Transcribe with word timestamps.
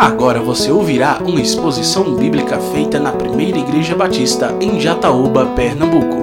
Agora 0.00 0.40
você 0.40 0.72
ouvirá 0.72 1.18
uma 1.18 1.42
exposição 1.42 2.16
bíblica 2.16 2.58
feita 2.72 2.98
na 2.98 3.12
Primeira 3.12 3.58
Igreja 3.58 3.94
Batista 3.94 4.56
em 4.58 4.80
Jataúba, 4.80 5.54
Pernambuco. 5.54 6.16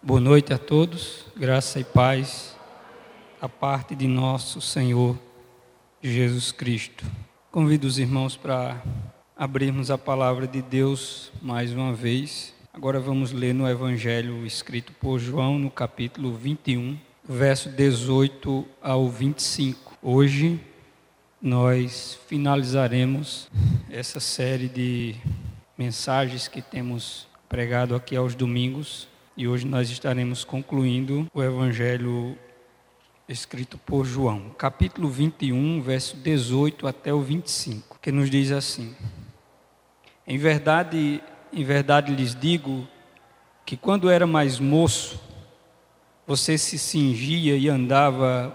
Boa 0.00 0.20
noite 0.20 0.54
a 0.54 0.58
todos, 0.58 1.26
graça 1.36 1.80
e 1.80 1.84
paz 1.84 2.56
a 3.42 3.48
parte 3.48 3.96
de 3.96 4.06
nosso 4.06 4.60
Senhor 4.60 5.18
Jesus 6.00 6.52
Cristo. 6.52 7.04
Convido 7.50 7.84
os 7.84 7.98
irmãos 7.98 8.36
para 8.36 8.80
abrirmos 9.36 9.90
a 9.90 9.98
palavra 9.98 10.46
de 10.46 10.62
Deus 10.62 11.32
mais 11.42 11.72
uma 11.72 11.92
vez. 11.92 12.56
Agora 12.78 13.00
vamos 13.00 13.32
ler 13.32 13.52
no 13.52 13.68
Evangelho 13.68 14.46
escrito 14.46 14.92
por 15.00 15.18
João, 15.18 15.58
no 15.58 15.68
capítulo 15.68 16.32
21, 16.32 16.96
verso 17.28 17.68
18 17.70 18.64
ao 18.80 19.08
25. 19.08 19.98
Hoje 20.00 20.60
nós 21.42 22.16
finalizaremos 22.28 23.50
essa 23.90 24.20
série 24.20 24.68
de 24.68 25.16
mensagens 25.76 26.46
que 26.46 26.62
temos 26.62 27.26
pregado 27.48 27.96
aqui 27.96 28.14
aos 28.14 28.36
domingos 28.36 29.08
e 29.36 29.48
hoje 29.48 29.66
nós 29.66 29.90
estaremos 29.90 30.44
concluindo 30.44 31.26
o 31.34 31.42
Evangelho 31.42 32.38
escrito 33.28 33.76
por 33.76 34.04
João, 34.06 34.50
capítulo 34.56 35.08
21, 35.08 35.82
verso 35.82 36.16
18 36.16 36.86
até 36.86 37.12
o 37.12 37.20
25, 37.22 37.98
que 38.00 38.12
nos 38.12 38.30
diz 38.30 38.52
assim: 38.52 38.94
Em 40.24 40.38
verdade, 40.38 41.20
em 41.52 41.64
verdade 41.64 42.14
lhes 42.14 42.34
digo 42.34 42.86
que 43.64 43.76
quando 43.76 44.08
era 44.08 44.26
mais 44.26 44.58
moço, 44.58 45.20
você 46.26 46.58
se 46.58 46.78
cingia 46.78 47.56
e 47.56 47.68
andava 47.68 48.54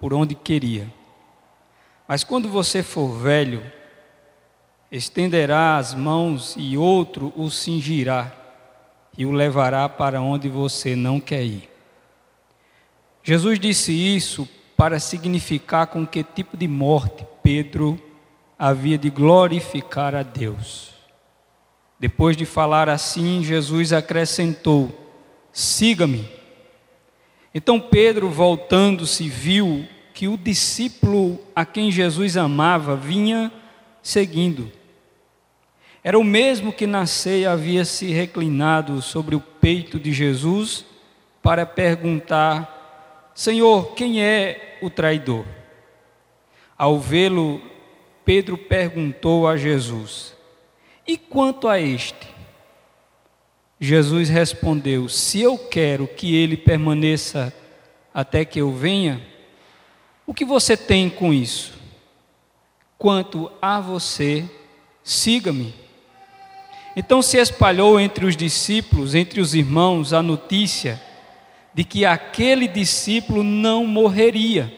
por 0.00 0.12
onde 0.14 0.34
queria. 0.34 0.92
Mas 2.06 2.24
quando 2.24 2.48
você 2.48 2.82
for 2.82 3.08
velho, 3.18 3.62
estenderá 4.90 5.76
as 5.76 5.94
mãos 5.94 6.54
e 6.56 6.76
outro 6.76 7.32
o 7.36 7.50
cingirá 7.50 8.32
e 9.16 9.26
o 9.26 9.32
levará 9.32 9.88
para 9.88 10.20
onde 10.20 10.48
você 10.48 10.96
não 10.96 11.20
quer 11.20 11.42
ir. 11.42 11.68
Jesus 13.22 13.58
disse 13.58 13.92
isso 13.92 14.48
para 14.76 15.00
significar 15.00 15.88
com 15.88 16.06
que 16.06 16.22
tipo 16.22 16.56
de 16.56 16.68
morte 16.68 17.26
Pedro 17.42 18.00
havia 18.58 18.96
de 18.96 19.10
glorificar 19.10 20.14
a 20.14 20.22
Deus. 20.22 20.97
Depois 21.98 22.36
de 22.36 22.44
falar 22.44 22.88
assim, 22.88 23.42
Jesus 23.42 23.92
acrescentou: 23.92 24.92
Siga-me. 25.52 26.28
Então 27.54 27.80
Pedro, 27.80 28.28
voltando-se, 28.28 29.28
viu 29.28 29.86
que 30.14 30.28
o 30.28 30.36
discípulo 30.36 31.40
a 31.54 31.64
quem 31.64 31.90
Jesus 31.90 32.36
amava 32.36 32.94
vinha 32.94 33.52
seguindo. 34.02 34.70
Era 36.02 36.18
o 36.18 36.24
mesmo 36.24 36.72
que 36.72 36.86
na 36.86 37.06
ceia 37.06 37.50
havia 37.50 37.84
se 37.84 38.06
reclinado 38.06 39.02
sobre 39.02 39.34
o 39.34 39.40
peito 39.40 39.98
de 39.98 40.12
Jesus 40.12 40.84
para 41.42 41.66
perguntar: 41.66 43.32
Senhor, 43.34 43.94
quem 43.94 44.22
é 44.22 44.78
o 44.80 44.88
traidor? 44.88 45.44
Ao 46.76 46.98
vê-lo, 46.98 47.60
Pedro 48.24 48.56
perguntou 48.56 49.48
a 49.48 49.56
Jesus: 49.56 50.34
e 51.08 51.16
quanto 51.16 51.66
a 51.66 51.80
este? 51.80 52.28
Jesus 53.80 54.28
respondeu: 54.28 55.08
Se 55.08 55.40
eu 55.40 55.56
quero 55.56 56.06
que 56.06 56.36
ele 56.36 56.54
permaneça 56.54 57.54
até 58.12 58.44
que 58.44 58.60
eu 58.60 58.70
venha, 58.70 59.26
o 60.26 60.34
que 60.34 60.44
você 60.44 60.76
tem 60.76 61.08
com 61.08 61.32
isso? 61.32 61.78
Quanto 62.98 63.50
a 63.62 63.80
você, 63.80 64.44
siga-me. 65.02 65.74
Então 66.94 67.22
se 67.22 67.38
espalhou 67.38 67.98
entre 67.98 68.26
os 68.26 68.36
discípulos, 68.36 69.14
entre 69.14 69.40
os 69.40 69.54
irmãos, 69.54 70.12
a 70.12 70.22
notícia 70.22 71.00
de 71.72 71.84
que 71.84 72.04
aquele 72.04 72.68
discípulo 72.68 73.42
não 73.42 73.86
morreria. 73.86 74.70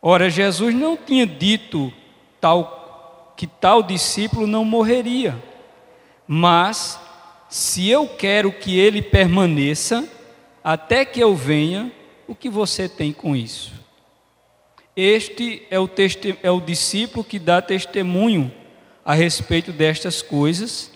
Ora, 0.00 0.30
Jesus 0.30 0.74
não 0.74 0.96
tinha 0.96 1.26
dito 1.26 1.92
tal 2.40 2.79
que 3.40 3.46
tal 3.46 3.82
discípulo 3.82 4.46
não 4.46 4.66
morreria. 4.66 5.34
Mas, 6.28 7.00
se 7.48 7.88
eu 7.88 8.06
quero 8.06 8.52
que 8.52 8.78
ele 8.78 9.00
permaneça, 9.00 10.06
até 10.62 11.06
que 11.06 11.20
eu 11.20 11.34
venha, 11.34 11.90
o 12.28 12.34
que 12.34 12.50
você 12.50 12.86
tem 12.86 13.14
com 13.14 13.34
isso? 13.34 13.72
Este 14.94 15.66
é 15.70 15.80
o, 15.80 15.88
é 16.42 16.50
o 16.50 16.60
discípulo 16.60 17.24
que 17.24 17.38
dá 17.38 17.62
testemunho 17.62 18.52
a 19.02 19.14
respeito 19.14 19.72
destas 19.72 20.20
coisas 20.20 20.92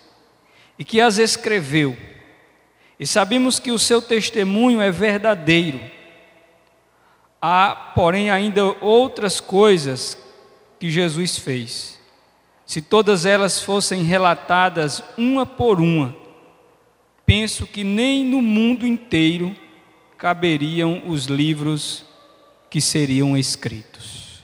e 0.78 0.84
que 0.84 1.00
as 1.00 1.16
escreveu. 1.16 1.96
E 3.00 3.06
sabemos 3.06 3.58
que 3.58 3.70
o 3.70 3.78
seu 3.78 4.02
testemunho 4.02 4.82
é 4.82 4.90
verdadeiro. 4.90 5.80
Há, 7.40 7.74
porém, 7.94 8.28
ainda 8.28 8.66
outras 8.82 9.40
coisas 9.40 10.18
que 10.78 10.90
Jesus 10.90 11.38
fez. 11.38 11.93
Se 12.66 12.80
todas 12.80 13.26
elas 13.26 13.62
fossem 13.62 14.02
relatadas 14.02 15.02
uma 15.18 15.44
por 15.44 15.80
uma, 15.80 16.14
penso 17.26 17.66
que 17.66 17.84
nem 17.84 18.24
no 18.24 18.40
mundo 18.40 18.86
inteiro 18.86 19.54
caberiam 20.16 21.02
os 21.06 21.26
livros 21.26 22.04
que 22.70 22.80
seriam 22.80 23.36
escritos. 23.36 24.42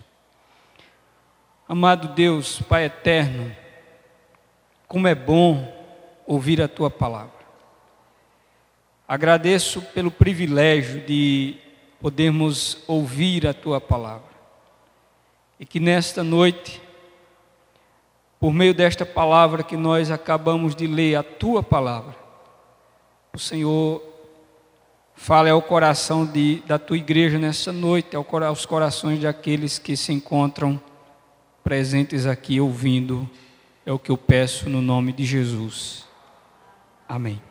Amado 1.66 2.08
Deus, 2.08 2.60
Pai 2.62 2.84
eterno, 2.84 3.54
como 4.86 5.06
é 5.06 5.14
bom 5.14 5.72
ouvir 6.26 6.60
a 6.60 6.68
tua 6.68 6.90
palavra. 6.90 7.40
Agradeço 9.06 9.80
pelo 9.82 10.10
privilégio 10.10 11.00
de 11.04 11.56
podermos 12.00 12.78
ouvir 12.86 13.46
a 13.46 13.54
tua 13.54 13.80
palavra. 13.80 14.30
E 15.58 15.66
que 15.66 15.80
nesta 15.80 16.22
noite 16.22 16.80
por 18.40 18.54
meio 18.54 18.72
desta 18.72 19.04
palavra 19.04 19.62
que 19.62 19.76
nós 19.76 20.10
acabamos 20.10 20.74
de 20.74 20.86
ler, 20.86 21.14
a 21.14 21.22
tua 21.22 21.62
palavra, 21.62 22.16
o 23.34 23.38
Senhor 23.38 24.02
fale 25.14 25.50
ao 25.50 25.60
coração 25.60 26.24
de, 26.24 26.62
da 26.66 26.78
tua 26.78 26.96
igreja 26.96 27.38
nessa 27.38 27.70
noite, 27.70 28.16
aos 28.16 28.64
corações 28.64 29.20
daqueles 29.20 29.78
que 29.78 29.94
se 29.94 30.14
encontram 30.14 30.80
presentes 31.62 32.24
aqui 32.24 32.58
ouvindo, 32.58 33.28
é 33.84 33.92
o 33.92 33.98
que 33.98 34.10
eu 34.10 34.16
peço 34.16 34.70
no 34.70 34.80
nome 34.80 35.12
de 35.12 35.26
Jesus. 35.26 36.06
Amém. 37.06 37.42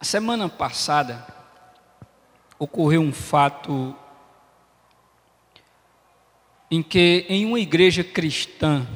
A 0.00 0.04
semana 0.04 0.48
passada, 0.48 1.33
ocorreu 2.58 3.00
um 3.00 3.12
fato 3.12 3.94
em 6.70 6.82
que 6.82 7.24
em 7.28 7.44
uma 7.44 7.60
igreja 7.60 8.02
cristã 8.02 8.86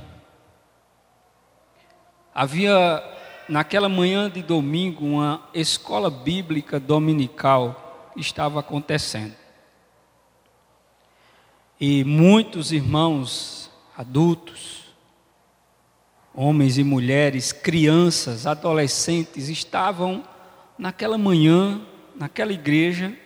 havia 2.34 3.02
naquela 3.48 3.88
manhã 3.88 4.30
de 4.30 4.42
domingo 4.42 5.04
uma 5.04 5.48
escola 5.54 6.10
bíblica 6.10 6.78
dominical 6.78 8.10
que 8.14 8.20
estava 8.20 8.60
acontecendo. 8.60 9.34
E 11.80 12.04
muitos 12.04 12.72
irmãos 12.72 13.70
adultos, 13.96 14.84
homens 16.34 16.78
e 16.78 16.84
mulheres, 16.84 17.52
crianças, 17.52 18.46
adolescentes 18.46 19.48
estavam 19.48 20.24
naquela 20.76 21.18
manhã, 21.18 21.80
naquela 22.14 22.52
igreja, 22.52 23.16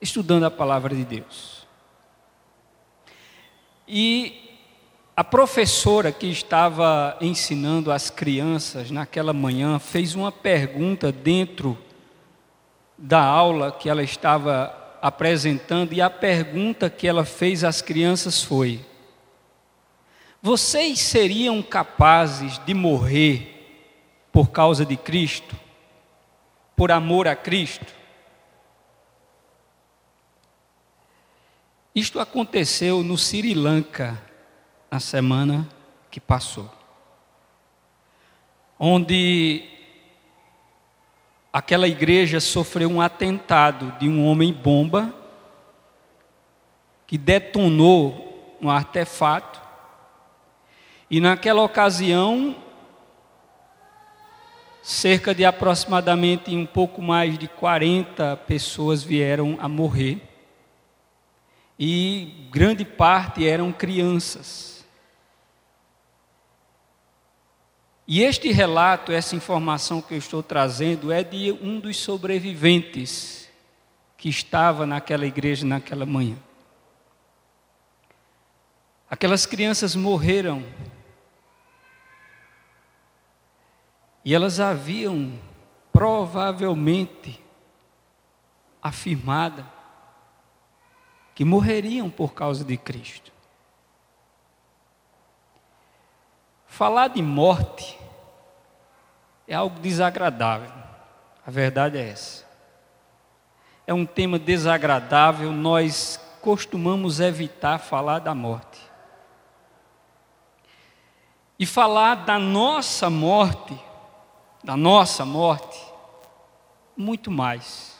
estudando 0.00 0.44
a 0.44 0.50
palavra 0.50 0.94
de 0.94 1.04
Deus. 1.04 1.66
E 3.86 4.58
a 5.16 5.24
professora 5.24 6.10
que 6.12 6.26
estava 6.26 7.16
ensinando 7.20 7.92
as 7.92 8.08
crianças 8.08 8.90
naquela 8.90 9.32
manhã 9.32 9.78
fez 9.78 10.14
uma 10.14 10.32
pergunta 10.32 11.12
dentro 11.12 11.76
da 12.96 13.22
aula 13.22 13.72
que 13.72 13.88
ela 13.88 14.02
estava 14.02 14.76
apresentando, 15.02 15.92
e 15.92 16.00
a 16.00 16.10
pergunta 16.10 16.90
que 16.90 17.08
ela 17.08 17.24
fez 17.24 17.64
às 17.64 17.82
crianças 17.82 18.42
foi: 18.42 18.80
Vocês 20.40 21.00
seriam 21.00 21.62
capazes 21.62 22.58
de 22.64 22.74
morrer 22.74 24.28
por 24.32 24.50
causa 24.50 24.84
de 24.84 24.96
Cristo? 24.96 25.56
Por 26.76 26.90
amor 26.90 27.26
a 27.26 27.36
Cristo? 27.36 27.99
Isto 31.94 32.20
aconteceu 32.20 33.02
no 33.02 33.18
Sri 33.18 33.52
Lanka 33.52 34.20
na 34.90 35.00
semana 35.00 35.68
que 36.10 36.20
passou. 36.20 36.70
Onde 38.78 39.64
aquela 41.52 41.88
igreja 41.88 42.38
sofreu 42.40 42.88
um 42.88 43.00
atentado 43.00 43.92
de 43.98 44.08
um 44.08 44.24
homem-bomba 44.24 45.12
que 47.06 47.18
detonou 47.18 48.56
um 48.62 48.70
artefato, 48.70 49.60
e 51.10 51.20
naquela 51.20 51.62
ocasião, 51.62 52.54
cerca 54.80 55.34
de 55.34 55.44
aproximadamente 55.44 56.54
um 56.54 56.64
pouco 56.64 57.02
mais 57.02 57.36
de 57.36 57.48
40 57.48 58.36
pessoas 58.46 59.02
vieram 59.02 59.58
a 59.60 59.68
morrer, 59.68 60.29
e 61.82 62.46
grande 62.50 62.84
parte 62.84 63.48
eram 63.48 63.72
crianças. 63.72 64.84
E 68.06 68.22
este 68.22 68.52
relato, 68.52 69.12
essa 69.12 69.34
informação 69.34 70.02
que 70.02 70.12
eu 70.12 70.18
estou 70.18 70.42
trazendo, 70.42 71.10
é 71.10 71.24
de 71.24 71.50
um 71.52 71.80
dos 71.80 71.96
sobreviventes 71.96 73.48
que 74.18 74.28
estava 74.28 74.84
naquela 74.84 75.24
igreja 75.24 75.64
naquela 75.64 76.04
manhã. 76.04 76.36
Aquelas 79.08 79.46
crianças 79.46 79.96
morreram. 79.96 80.62
E 84.22 84.34
elas 84.34 84.60
haviam 84.60 85.32
provavelmente 85.90 87.42
afirmado 88.82 89.79
que 91.40 91.44
morreriam 91.46 92.10
por 92.10 92.34
causa 92.34 92.62
de 92.62 92.76
Cristo. 92.76 93.32
Falar 96.66 97.08
de 97.08 97.22
morte 97.22 97.98
é 99.48 99.54
algo 99.54 99.80
desagradável. 99.80 100.70
A 101.46 101.50
verdade 101.50 101.96
é 101.96 102.10
essa. 102.10 102.44
É 103.86 103.94
um 103.94 104.04
tema 104.04 104.38
desagradável, 104.38 105.50
nós 105.50 106.20
costumamos 106.42 107.20
evitar 107.20 107.78
falar 107.78 108.18
da 108.18 108.34
morte. 108.34 108.78
E 111.58 111.64
falar 111.64 112.16
da 112.16 112.38
nossa 112.38 113.08
morte, 113.08 113.82
da 114.62 114.76
nossa 114.76 115.24
morte, 115.24 115.80
muito 116.94 117.30
mais. 117.30 117.96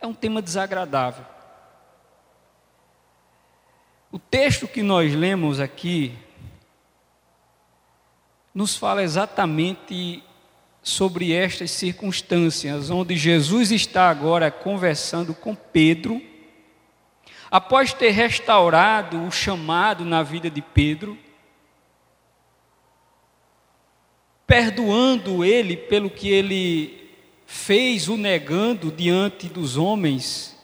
É 0.00 0.08
um 0.08 0.12
tema 0.12 0.42
desagradável. 0.42 1.37
O 4.10 4.18
texto 4.18 4.66
que 4.66 4.82
nós 4.82 5.14
lemos 5.14 5.60
aqui 5.60 6.14
nos 8.54 8.74
fala 8.74 9.02
exatamente 9.02 10.22
sobre 10.82 11.34
estas 11.34 11.70
circunstâncias, 11.70 12.88
onde 12.88 13.16
Jesus 13.16 13.70
está 13.70 14.08
agora 14.08 14.50
conversando 14.50 15.34
com 15.34 15.54
Pedro, 15.54 16.22
após 17.50 17.92
ter 17.92 18.10
restaurado 18.10 19.22
o 19.22 19.30
chamado 19.30 20.04
na 20.06 20.22
vida 20.22 20.50
de 20.50 20.62
Pedro, 20.62 21.18
perdoando 24.46 25.44
ele 25.44 25.76
pelo 25.76 26.08
que 26.08 26.30
ele 26.30 27.12
fez, 27.46 28.08
o 28.08 28.16
negando 28.16 28.90
diante 28.90 29.46
dos 29.48 29.76
homens, 29.76 30.57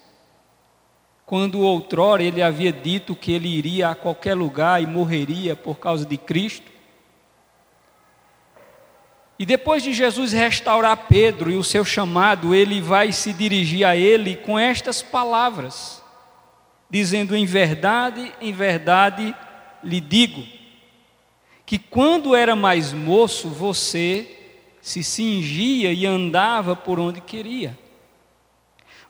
quando 1.27 1.61
outrora 1.61 2.23
ele 2.23 2.43
havia 2.43 2.73
dito 2.73 3.17
que 3.17 3.33
ele 3.33 3.49
iria 3.49 3.89
a 3.91 3.95
qualquer 3.95 4.35
lugar 4.35 4.83
e 4.83 4.87
morreria 4.87 5.57
por 5.57 5.79
causa 5.79 6.05
de 6.05 6.19
Cristo. 6.19 6.71
E 9.39 9.47
depois 9.47 9.83
de 9.83 9.93
Jesus 9.93 10.33
restaurar 10.33 11.07
Pedro 11.09 11.51
e 11.51 11.57
o 11.57 11.65
seu 11.65 11.85
chamado, 11.85 12.55
ele 12.55 12.81
vai 12.81 13.11
se 13.11 13.33
dirigir 13.33 13.85
a 13.87 13.97
ele 13.97 14.37
com 14.37 14.59
estas 14.59 15.03
palavras, 15.03 16.03
dizendo: 16.89 17.35
Em 17.35 17.45
verdade, 17.45 18.33
em 18.41 18.53
verdade 18.53 19.35
lhe 19.83 20.01
digo, 20.01 20.45
que 21.67 21.79
quando 21.79 22.37
era 22.37 22.55
mais 22.55 22.93
moço 22.93 23.49
você 23.49 24.31
se 24.81 25.03
cingia 25.03 25.93
e 25.93 26.05
andava 26.05 26.77
por 26.77 27.01
onde 27.01 27.21
queria. 27.21 27.77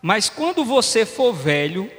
Mas 0.01 0.29
quando 0.31 0.65
você 0.65 1.05
for 1.05 1.33
velho, 1.33 1.91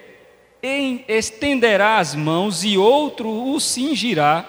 estenderá 1.08 1.98
as 1.98 2.16
mãos 2.16 2.64
e 2.64 2.78
outro 2.78 3.30
o 3.30 3.60
cingirá 3.60 4.46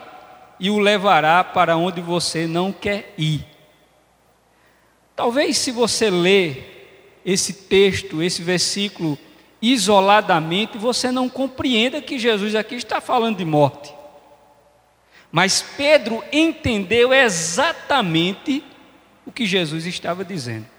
e 0.58 0.70
o 0.70 0.78
levará 0.78 1.44
para 1.44 1.76
onde 1.76 2.00
você 2.00 2.46
não 2.46 2.72
quer 2.72 3.12
ir. 3.18 3.44
Talvez 5.14 5.58
se 5.58 5.70
você 5.70 6.10
ler 6.10 7.20
esse 7.24 7.52
texto, 7.52 8.22
esse 8.22 8.42
versículo 8.42 9.18
isoladamente, 9.60 10.78
você 10.78 11.10
não 11.10 11.28
compreenda 11.28 12.00
que 12.00 12.18
Jesus 12.18 12.54
aqui 12.54 12.74
está 12.74 13.00
falando 13.00 13.38
de 13.38 13.44
morte. 13.44 13.92
Mas 15.32 15.62
Pedro 15.76 16.22
entendeu 16.32 17.12
exatamente 17.12 18.62
o 19.26 19.32
que 19.32 19.44
Jesus 19.44 19.86
estava 19.86 20.24
dizendo. 20.24 20.75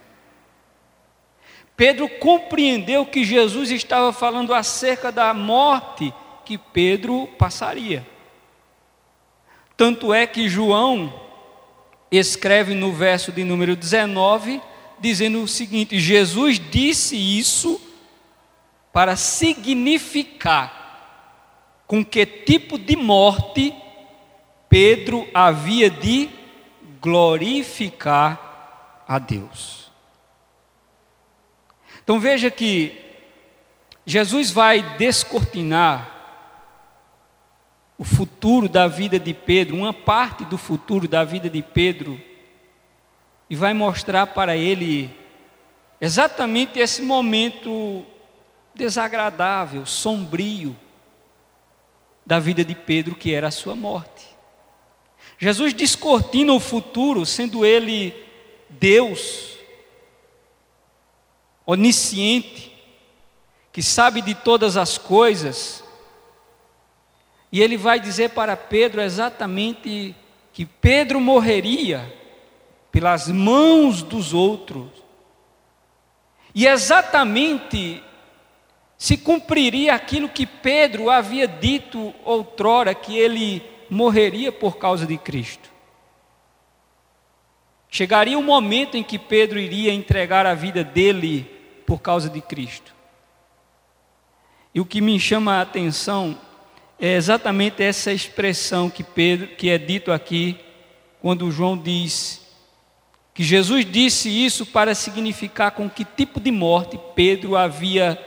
Pedro 1.78 2.10
compreendeu 2.10 3.06
que 3.06 3.24
Jesus 3.24 3.70
estava 3.70 4.12
falando 4.12 4.52
acerca 4.52 5.12
da 5.12 5.32
morte 5.32 6.12
que 6.44 6.58
Pedro 6.58 7.28
passaria. 7.38 8.06
Tanto 9.78 10.12
é 10.12 10.26
que 10.26 10.50
João 10.50 11.14
escreve 12.12 12.74
no 12.74 12.92
verso 12.92 13.32
de 13.32 13.44
número 13.44 13.76
19, 13.76 14.60
dizendo 15.00 15.44
o 15.44 15.48
seguinte: 15.48 16.00
Jesus 16.00 16.60
disse 16.60 17.16
isso 17.16 17.80
para 18.92 19.16
significar 19.16 20.74
com 21.86 22.04
que 22.04 22.26
tipo 22.26 22.80
de 22.80 22.96
morte 22.96 23.72
Pedro 24.68 25.28
havia 25.32 25.92
de 25.92 26.28
glorificar 27.00 29.04
a 29.08 29.20
Deus. 29.20 29.87
Então 32.08 32.22
veja 32.22 32.50
que 32.50 32.98
Jesus 34.06 34.50
vai 34.50 34.96
descortinar 34.96 36.10
o 37.98 38.06
futuro 38.06 38.70
da 38.70 38.88
vida 38.88 39.20
de 39.20 39.34
Pedro, 39.34 39.76
uma 39.76 39.92
parte 39.92 40.46
do 40.46 40.58
futuro 40.58 41.06
da 41.06 41.26
vida 41.26 41.50
de 41.50 41.62
Pedro, 41.62 42.18
e 43.50 43.58
vai 43.58 43.74
mostrar 43.74 44.28
para 44.28 44.56
ele 44.56 45.14
exatamente 46.00 46.80
esse 46.80 47.02
momento 47.02 48.06
desagradável, 48.74 49.86
sombrio 49.86 50.74
da 52.26 52.40
vida 52.40 52.64
de 52.64 52.74
Pedro, 52.74 53.16
que 53.16 53.34
era 53.34 53.50
a 53.50 53.52
sua 53.52 53.76
morte. 53.76 54.26
Jesus 55.38 55.74
descortina 55.74 56.54
o 56.54 56.60
futuro, 56.62 57.26
sendo 57.26 57.66
ele 57.66 58.16
Deus, 58.70 59.57
onisciente, 61.68 62.72
que 63.74 63.84
sabe 63.84 64.22
de 64.22 64.34
todas 64.34 64.78
as 64.78 64.98
coisas, 64.98 65.84
e 67.52 67.62
ele 67.62 67.78
vai 67.78 68.00
dizer 68.00 68.30
para 68.30 68.56
Pedro 68.56 69.02
exatamente 69.02 70.16
que 70.54 70.66
Pedro 70.66 71.20
morreria 71.20 72.14
pelas 72.92 73.28
mãos 73.28 74.02
dos 74.02 74.34
outros. 74.34 74.90
E 76.54 76.66
exatamente 76.66 78.04
se 78.98 79.18
cumpriria 79.18 79.94
aquilo 79.94 80.28
que 80.28 80.46
Pedro 80.46 81.10
havia 81.10 81.48
dito 81.48 82.14
outrora, 82.26 82.96
que 82.96 83.18
ele 83.18 83.62
morreria 83.90 84.52
por 84.52 84.78
causa 84.78 85.06
de 85.06 85.18
Cristo. 85.18 85.70
Chegaria 87.90 88.38
o 88.38 88.44
momento 88.44 88.98
em 88.98 89.04
que 89.04 89.20
Pedro 89.20 89.60
iria 89.60 89.94
entregar 89.94 90.46
a 90.46 90.54
vida 90.54 90.84
dele 90.84 91.57
por 91.88 92.02
causa 92.02 92.30
de 92.30 92.42
Cristo. 92.42 92.94
E 94.76 94.82
o 94.82 94.86
que 94.86 95.00
me 95.00 95.18
chama 95.20 95.54
a 95.54 95.62
atenção 95.62 96.38
é 97.00 97.14
exatamente 97.14 97.82
essa 97.82 98.12
expressão 98.12 98.90
que 98.90 99.04
Pedro, 99.04 99.48
que 99.56 99.70
é 99.70 99.78
dito 99.78 100.12
aqui, 100.12 100.60
quando 101.22 101.50
João 101.50 101.78
diz 101.78 102.46
que 103.34 103.44
Jesus 103.44 103.86
disse 103.86 104.30
isso 104.30 104.66
para 104.66 104.94
significar 104.94 105.72
com 105.72 105.90
que 105.90 106.04
tipo 106.04 106.40
de 106.40 106.52
morte 106.52 107.00
Pedro 107.16 107.56
havia 107.56 108.20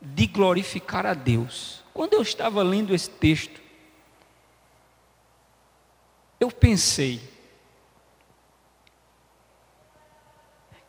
de 0.00 0.26
glorificar 0.26 1.06
a 1.06 1.14
Deus. 1.14 1.84
Quando 1.94 2.14
eu 2.14 2.22
estava 2.22 2.62
lendo 2.62 2.94
esse 2.94 3.10
texto, 3.10 3.60
eu 6.40 6.50
pensei 6.50 7.20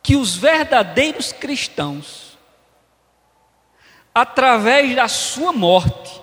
que 0.08 0.16
os 0.16 0.34
verdadeiros 0.34 1.34
cristãos, 1.34 2.38
através 4.14 4.96
da 4.96 5.06
sua 5.06 5.52
morte, 5.52 6.22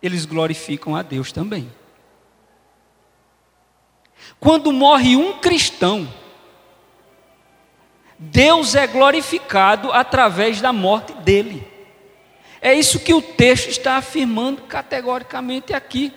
eles 0.00 0.24
glorificam 0.24 0.94
a 0.94 1.02
Deus 1.02 1.32
também. 1.32 1.68
Quando 4.38 4.70
morre 4.70 5.16
um 5.16 5.40
cristão, 5.40 6.08
Deus 8.16 8.76
é 8.76 8.86
glorificado 8.86 9.90
através 9.90 10.60
da 10.60 10.72
morte 10.72 11.12
dele. 11.12 11.66
É 12.62 12.72
isso 12.72 13.00
que 13.00 13.12
o 13.12 13.20
texto 13.20 13.68
está 13.68 13.96
afirmando 13.96 14.62
categoricamente 14.62 15.74
aqui. 15.74 16.14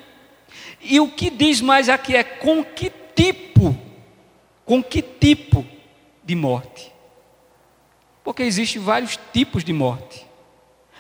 E 0.80 1.00
o 1.00 1.10
que 1.10 1.32
diz 1.32 1.62
mais 1.62 1.90
aqui 1.90 2.16
é 2.16 2.24
com 2.24 2.64
que 2.64 2.92
tipo, 3.16 3.76
com 4.72 4.82
que 4.82 5.02
tipo 5.02 5.66
de 6.24 6.34
morte? 6.34 6.94
Porque 8.24 8.42
existem 8.42 8.82
vários 8.82 9.20
tipos 9.34 9.66
de 9.66 9.74
morte, 9.74 10.26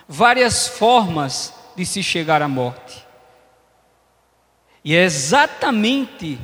várias 0.06 0.68
formas 0.68 1.56
de 1.74 1.86
se 1.86 2.04
chegar 2.04 2.42
à 2.42 2.50
morte. 2.50 3.08
E 4.84 4.94
é 4.94 5.02
exatamente 5.06 6.38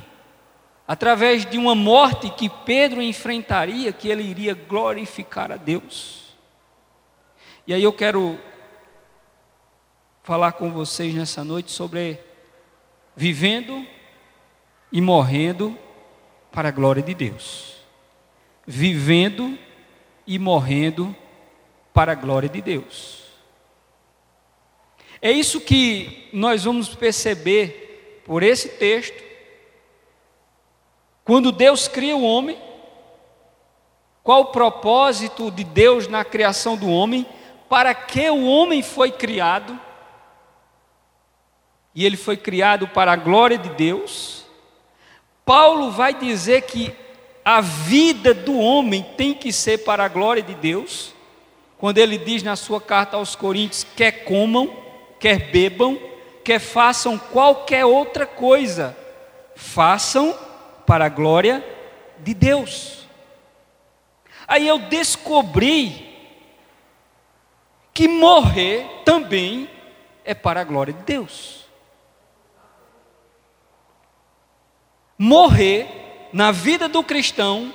através 0.88 1.46
de 1.46 1.58
uma 1.58 1.76
morte 1.76 2.30
que 2.30 2.48
Pedro 2.48 3.02
enfrentaria 3.02 3.92
que 3.92 4.08
ele 4.08 4.24
iria 4.24 4.54
glorificar 4.54 5.52
a 5.52 5.58
Deus. 5.58 6.34
E 7.68 7.74
aí 7.74 7.84
eu 7.84 7.92
quero 7.92 8.40
falar 10.24 10.54
com 10.54 10.72
vocês 10.72 11.14
nessa 11.14 11.44
noite 11.44 11.74
sobre 11.74 12.22
vivendo 13.18 13.86
e 14.94 15.02
morrendo 15.02 15.78
para 16.58 16.70
a 16.70 16.72
glória 16.72 17.04
de 17.04 17.14
Deus. 17.14 17.76
Vivendo 18.66 19.56
e 20.26 20.40
morrendo 20.40 21.16
para 21.94 22.14
a 22.14 22.16
glória 22.16 22.50
de 22.50 22.64
Deus. 22.64 23.26
É 25.22 25.30
isso 25.32 25.62
que 25.62 26.28
nós 26.34 26.64
vamos 26.64 26.96
perceber 26.96 28.24
por 28.26 28.42
esse 28.42 28.70
texto. 28.70 29.24
Quando 31.24 31.52
Deus 31.52 31.88
cria 31.88 32.18
o 32.18 32.24
homem, 32.24 32.60
qual 34.24 34.42
o 34.42 34.46
propósito 34.46 35.52
de 35.52 35.64
Deus 35.64 36.08
na 36.08 36.26
criação 36.26 36.76
do 36.76 36.90
homem? 36.90 37.24
Para 37.70 37.94
que 37.94 38.28
o 38.32 38.48
homem 38.48 38.82
foi 38.82 39.12
criado? 39.12 39.80
E 41.94 42.04
ele 42.04 42.18
foi 42.18 42.36
criado 42.36 42.88
para 42.88 43.12
a 43.12 43.16
glória 43.16 43.60
de 43.60 43.70
Deus. 43.70 44.37
Paulo 45.48 45.92
vai 45.92 46.14
dizer 46.14 46.64
que 46.64 46.94
a 47.46 47.62
vida 47.62 48.34
do 48.34 48.60
homem 48.60 49.02
tem 49.16 49.34
que 49.34 49.54
ser 49.54 49.78
para 49.78 50.04
a 50.04 50.10
glória 50.10 50.44
de 50.44 50.54
Deus, 50.54 51.14
quando 51.78 52.00
ele 52.00 52.18
diz 52.18 52.44
na 52.44 52.58
sua 52.58 52.82
carta 52.82 53.16
aos 53.16 53.34
Coríntios: 53.34 53.88
quer 53.96 54.26
comam, 54.26 54.70
quer 55.18 55.50
bebam, 55.50 55.98
quer 56.44 56.60
façam 56.60 57.18
qualquer 57.18 57.86
outra 57.86 58.26
coisa, 58.26 58.98
façam 59.56 60.38
para 60.86 61.06
a 61.06 61.10
glória 61.10 61.66
de 62.20 62.34
Deus. 62.34 63.08
Aí 64.46 64.68
eu 64.68 64.80
descobri 64.80 66.14
que 67.94 68.10
morrer 68.10 68.86
também 69.06 69.70
é 70.26 70.34
para 70.34 70.60
a 70.60 70.66
glória 70.66 70.92
de 70.92 71.04
Deus. 71.04 71.67
Morrer 75.18 76.30
na 76.32 76.52
vida 76.52 76.88
do 76.88 77.04
cristão 77.04 77.74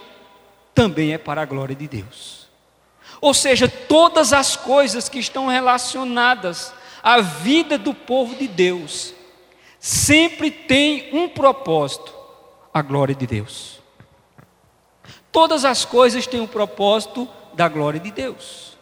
também 0.74 1.12
é 1.12 1.18
para 1.18 1.42
a 1.42 1.46
glória 1.46 1.74
de 1.74 1.88
Deus. 1.88 2.48
Ou 3.20 3.34
seja, 3.34 3.68
todas 3.68 4.32
as 4.32 4.56
coisas 4.56 5.08
que 5.08 5.18
estão 5.18 5.46
relacionadas 5.46 6.72
a 7.02 7.20
vida 7.20 7.76
do 7.76 7.92
povo 7.92 8.36
de 8.36 8.46
Deus 8.46 9.12
sempre 9.80 10.50
tem 10.50 11.10
um 11.12 11.28
propósito: 11.28 12.14
a 12.72 12.80
glória 12.80 13.14
de 13.14 13.26
Deus. 13.26 13.80
Todas 15.32 15.64
as 15.64 15.84
coisas 15.84 16.26
têm 16.26 16.40
um 16.40 16.46
propósito 16.46 17.28
da 17.54 17.68
glória 17.68 17.98
de 17.98 18.10
Deus. 18.10 18.76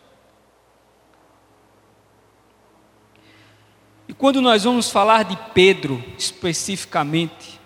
E 4.08 4.12
quando 4.12 4.42
nós 4.42 4.64
vamos 4.64 4.90
falar 4.90 5.22
de 5.22 5.36
Pedro 5.54 6.02
especificamente, 6.18 7.59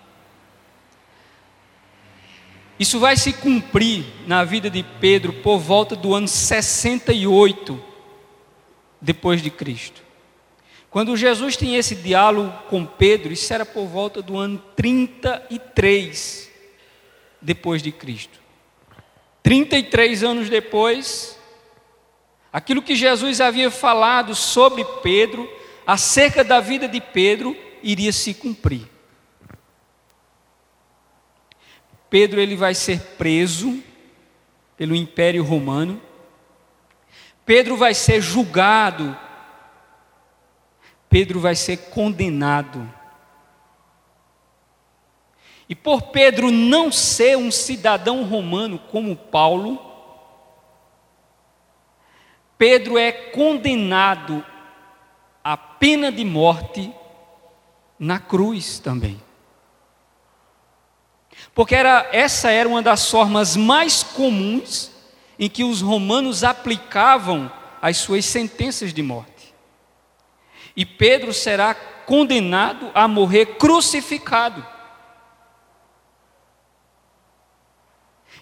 isso 2.79 2.99
vai 2.99 3.15
se 3.15 3.31
cumprir 3.31 4.05
na 4.27 4.43
vida 4.43 4.69
de 4.69 4.83
Pedro 4.83 5.31
por 5.33 5.59
volta 5.59 5.95
do 5.95 6.13
ano 6.13 6.27
68 6.27 7.81
depois 8.99 9.41
de 9.41 9.49
Cristo. 9.49 10.03
Quando 10.89 11.15
Jesus 11.15 11.55
tem 11.57 11.75
esse 11.75 11.95
diálogo 11.95 12.53
com 12.69 12.85
Pedro, 12.85 13.31
isso 13.31 13.53
era 13.53 13.65
por 13.65 13.85
volta 13.85 14.21
do 14.21 14.37
ano 14.37 14.61
33 14.75 16.51
depois 17.41 17.81
de 17.81 17.91
Cristo. 17.91 18.39
33 19.43 20.23
anos 20.23 20.49
depois, 20.49 21.37
aquilo 22.51 22.81
que 22.81 22.95
Jesus 22.95 23.39
havia 23.39 23.69
falado 23.69 24.33
sobre 24.33 24.83
Pedro, 25.03 25.49
acerca 25.85 26.43
da 26.43 26.59
vida 26.59 26.87
de 26.87 26.99
Pedro, 26.99 27.55
iria 27.83 28.11
se 28.11 28.33
cumprir. 28.33 28.94
Pedro 32.09 32.39
ele 32.39 32.55
vai 32.55 32.73
ser 32.73 32.99
preso 33.17 33.81
pelo 34.77 34.95
Império 34.95 35.43
Romano. 35.43 36.01
Pedro 37.45 37.77
vai 37.77 37.93
ser 37.93 38.21
julgado 38.21 39.17
Pedro 41.15 41.39
vai 41.39 41.55
ser 41.55 41.77
condenado. 41.91 42.91
E 45.69 45.73
por 45.73 46.01
Pedro 46.11 46.51
não 46.51 46.91
ser 46.91 47.37
um 47.37 47.49
cidadão 47.49 48.25
romano 48.25 48.77
como 48.77 49.15
Paulo, 49.15 49.79
Pedro 52.57 52.97
é 52.97 53.13
condenado 53.13 54.45
à 55.41 55.55
pena 55.55 56.11
de 56.11 56.25
morte 56.25 56.93
na 57.97 58.19
cruz 58.19 58.77
também. 58.77 59.17
Porque 61.55 61.73
era, 61.73 62.09
essa 62.11 62.51
era 62.51 62.67
uma 62.67 62.81
das 62.81 63.09
formas 63.09 63.55
mais 63.55 64.03
comuns 64.03 64.91
em 65.39 65.49
que 65.49 65.63
os 65.63 65.81
romanos 65.81 66.43
aplicavam 66.43 67.49
as 67.81 67.95
suas 67.95 68.25
sentenças 68.25 68.93
de 68.93 69.01
morte. 69.01 69.55
E 70.75 70.85
Pedro 70.85 71.33
será 71.33 71.73
condenado 71.73 72.91
a 72.93 73.07
morrer 73.07 73.55
crucificado. 73.57 74.65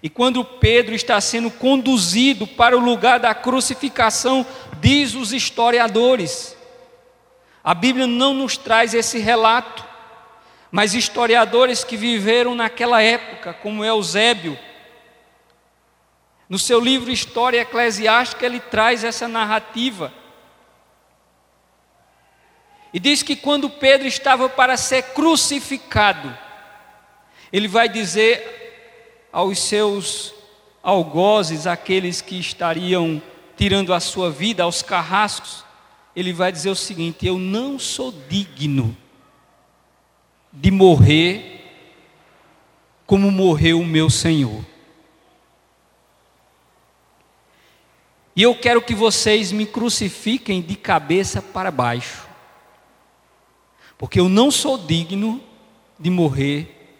E 0.01 0.09
quando 0.09 0.43
Pedro 0.43 0.95
está 0.95 1.21
sendo 1.21 1.51
conduzido 1.51 2.47
para 2.47 2.75
o 2.75 2.83
lugar 2.83 3.19
da 3.19 3.35
crucificação, 3.35 4.43
diz 4.81 5.13
os 5.13 5.31
historiadores, 5.31 6.57
a 7.63 7.75
Bíblia 7.75 8.07
não 8.07 8.33
nos 8.33 8.57
traz 8.57 8.95
esse 8.95 9.19
relato, 9.19 9.92
mas 10.75 10.95
historiadores 10.95 11.83
que 11.83 11.95
viveram 11.95 12.55
naquela 12.55 12.99
época, 12.99 13.53
como 13.53 13.85
Eusébio, 13.85 14.57
no 16.49 16.57
seu 16.57 16.79
livro 16.79 17.11
História 17.11 17.61
Eclesiástica, 17.61 18.43
ele 18.43 18.59
traz 18.59 19.03
essa 19.03 19.27
narrativa. 19.27 20.11
E 22.91 22.99
diz 22.99 23.21
que 23.21 23.35
quando 23.35 23.69
Pedro 23.69 24.07
estava 24.07 24.49
para 24.49 24.75
ser 24.75 25.03
crucificado, 25.13 26.35
ele 27.51 27.67
vai 27.67 27.87
dizer 27.87 29.29
aos 29.31 29.59
seus 29.59 30.33
algozes, 30.81 31.67
aqueles 31.67 32.19
que 32.19 32.39
estariam 32.39 33.21
tirando 33.55 33.93
a 33.93 33.99
sua 33.99 34.31
vida, 34.31 34.63
aos 34.63 34.81
carrascos, 34.81 35.63
ele 36.15 36.33
vai 36.33 36.51
dizer 36.51 36.71
o 36.71 36.75
seguinte: 36.75 37.27
Eu 37.27 37.37
não 37.37 37.77
sou 37.77 38.11
digno 38.27 38.97
de 40.53 40.71
morrer 40.71 41.61
como 43.05 43.31
morreu 43.31 43.81
o 43.81 43.85
meu 43.85 44.09
Senhor. 44.09 44.63
E 48.35 48.41
eu 48.43 48.55
quero 48.55 48.81
que 48.81 48.95
vocês 48.95 49.51
me 49.51 49.65
crucifiquem 49.65 50.61
de 50.61 50.75
cabeça 50.75 51.41
para 51.41 51.69
baixo 51.69 52.33
porque 54.03 54.19
eu 54.19 54.27
não 54.27 54.51
sou 54.51 54.77
digno 54.77 55.41
de 55.97 56.09
morrer 56.09 56.99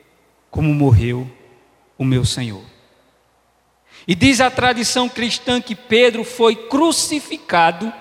como 0.49 0.73
morreu 0.73 1.29
o 1.97 2.05
meu 2.05 2.23
Senhor. 2.23 2.63
E 4.07 4.15
diz 4.15 4.39
a 4.39 4.49
tradição 4.49 5.09
cristã 5.09 5.61
que 5.61 5.75
Pedro 5.75 6.23
foi 6.23 6.55
crucificado 6.55 7.91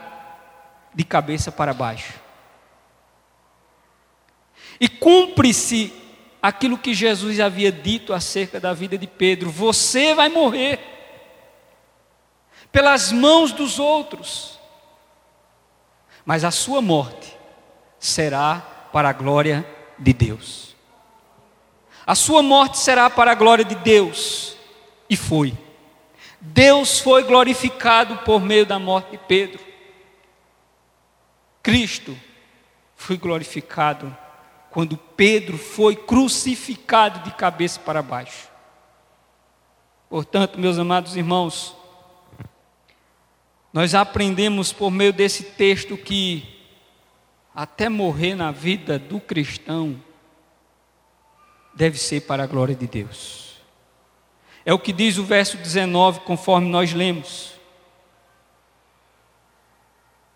de 0.95 1.03
cabeça 1.03 1.51
para 1.51 1.75
baixo. 1.75 2.15
E 4.83 4.89
cumpre-se 4.89 5.93
aquilo 6.43 6.77
que 6.77 6.93
Jesus 6.93 7.39
havia 7.39 7.71
dito 7.71 8.13
acerca 8.13 8.59
da 8.59 8.73
vida 8.73 8.99
de 8.99 9.07
Pedro: 9.07 9.49
você 9.49 10.13
vai 10.13 10.29
morrer 10.29 10.81
pelas 12.73 13.13
mãos 13.13 13.53
dos 13.53 13.79
outros, 13.79 14.59
mas 16.25 16.43
a 16.43 16.51
sua 16.51 16.83
morte 16.83 17.33
será 17.97 18.57
para 18.93 19.11
a 19.11 19.13
glória 19.13 19.65
de 19.97 20.13
Deus. 20.13 20.75
A 22.05 22.17
sua 22.17 22.43
morte 22.43 22.77
será 22.79 23.09
para 23.09 23.31
a 23.31 23.37
glória 23.37 23.65
de 23.65 23.77
Deus. 23.77 24.57
E 25.09 25.17
foi. 25.17 25.57
Deus 26.41 26.99
foi 26.99 27.23
glorificado 27.23 28.17
por 28.25 28.41
meio 28.41 28.67
da 28.67 28.81
morte 28.81 29.13
de 29.13 29.19
Pedro. 29.19 29.61
Cristo 31.63 32.19
foi 32.97 33.17
glorificado 33.17 34.17
quando 34.73 34.97
Pedro 34.97 35.59
foi 35.59 35.95
crucificado 35.95 37.21
de 37.21 37.31
cabeça 37.37 37.79
para 37.79 38.03
baixo. 38.03 38.49
Portanto, 40.09 40.59
meus 40.59 40.79
amados 40.79 41.15
irmãos, 41.15 41.77
nós 43.71 43.95
aprendemos 43.95 44.73
por 44.73 44.91
meio 44.91 45.13
desse 45.13 45.45
texto 45.45 45.95
que 45.97 46.59
até 47.55 47.91
morrer 47.91 48.35
na 48.35 48.51
vida 48.51 48.99
do 48.99 49.21
cristão 49.21 50.03
deve 51.75 51.99
ser 51.99 52.23
para 52.23 52.45
a 52.45 52.47
glória 52.47 52.75
de 52.75 52.87
Deus. 52.87 53.61
É 54.65 54.73
o 54.73 54.79
que 54.79 54.93
diz 54.93 55.19
o 55.19 55.25
verso 55.25 55.59
19, 55.59 56.21
conforme 56.21 56.69
nós 56.69 56.95
lemos. 56.95 57.53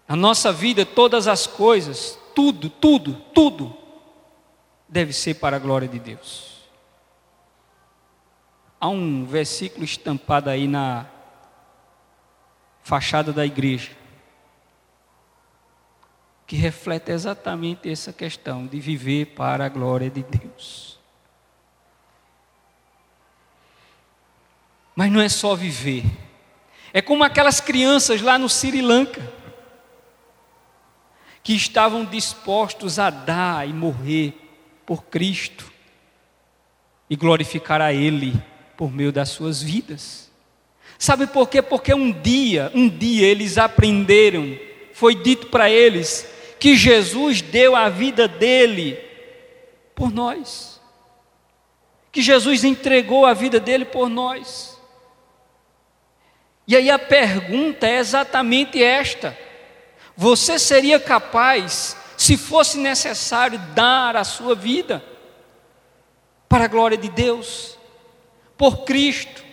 A 0.06 0.14
nossa 0.14 0.52
vida, 0.52 0.84
todas 0.84 1.26
as 1.26 1.46
coisas, 1.46 2.18
tudo, 2.34 2.68
tudo, 2.68 3.14
tudo, 3.32 3.85
deve 4.88 5.12
ser 5.12 5.34
para 5.34 5.56
a 5.56 5.58
glória 5.58 5.88
de 5.88 5.98
Deus. 5.98 6.64
Há 8.80 8.88
um 8.88 9.24
versículo 9.24 9.84
estampado 9.84 10.50
aí 10.50 10.68
na 10.68 11.06
fachada 12.82 13.32
da 13.32 13.44
igreja 13.44 13.96
que 16.46 16.54
reflete 16.54 17.10
exatamente 17.10 17.90
essa 17.90 18.12
questão 18.12 18.66
de 18.66 18.78
viver 18.78 19.34
para 19.34 19.66
a 19.66 19.68
glória 19.68 20.08
de 20.08 20.22
Deus. 20.22 20.96
Mas 24.94 25.10
não 25.10 25.20
é 25.20 25.28
só 25.28 25.56
viver. 25.56 26.04
É 26.92 27.02
como 27.02 27.24
aquelas 27.24 27.60
crianças 27.60 28.22
lá 28.22 28.38
no 28.38 28.48
Sri 28.48 28.80
Lanka 28.80 29.32
que 31.42 31.54
estavam 31.54 32.04
dispostos 32.04 32.98
a 32.98 33.10
dar 33.10 33.68
e 33.68 33.72
morrer 33.72 34.45
por 34.86 35.04
Cristo 35.04 35.70
e 37.10 37.16
glorificar 37.16 37.80
a 37.82 37.92
Ele 37.92 38.40
por 38.76 38.92
meio 38.92 39.12
das 39.12 39.30
suas 39.30 39.62
vidas. 39.62 40.30
Sabe 40.98 41.26
por 41.26 41.48
quê? 41.48 41.60
Porque 41.60 41.92
um 41.92 42.10
dia, 42.10 42.70
um 42.74 42.88
dia 42.88 43.26
eles 43.26 43.58
aprenderam, 43.58 44.56
foi 44.92 45.14
dito 45.14 45.48
para 45.48 45.68
eles 45.68 46.26
que 46.58 46.76
Jesus 46.76 47.42
deu 47.42 47.76
a 47.76 47.88
vida 47.88 48.26
dele 48.26 48.98
por 49.94 50.10
nós. 50.10 50.80
Que 52.10 52.22
Jesus 52.22 52.64
entregou 52.64 53.26
a 53.26 53.34
vida 53.34 53.60
dele 53.60 53.84
por 53.84 54.08
nós. 54.08 54.80
E 56.66 56.74
aí 56.74 56.90
a 56.90 56.98
pergunta 56.98 57.86
é 57.86 57.98
exatamente 57.98 58.82
esta: 58.82 59.36
você 60.16 60.58
seria 60.58 60.98
capaz, 60.98 61.96
se 62.26 62.36
fosse 62.36 62.76
necessário, 62.76 63.56
dar 63.72 64.16
a 64.16 64.24
sua 64.24 64.52
vida 64.52 65.04
para 66.48 66.64
a 66.64 66.68
glória 66.68 66.98
de 66.98 67.08
Deus, 67.08 67.78
por 68.58 68.78
Cristo? 68.78 69.44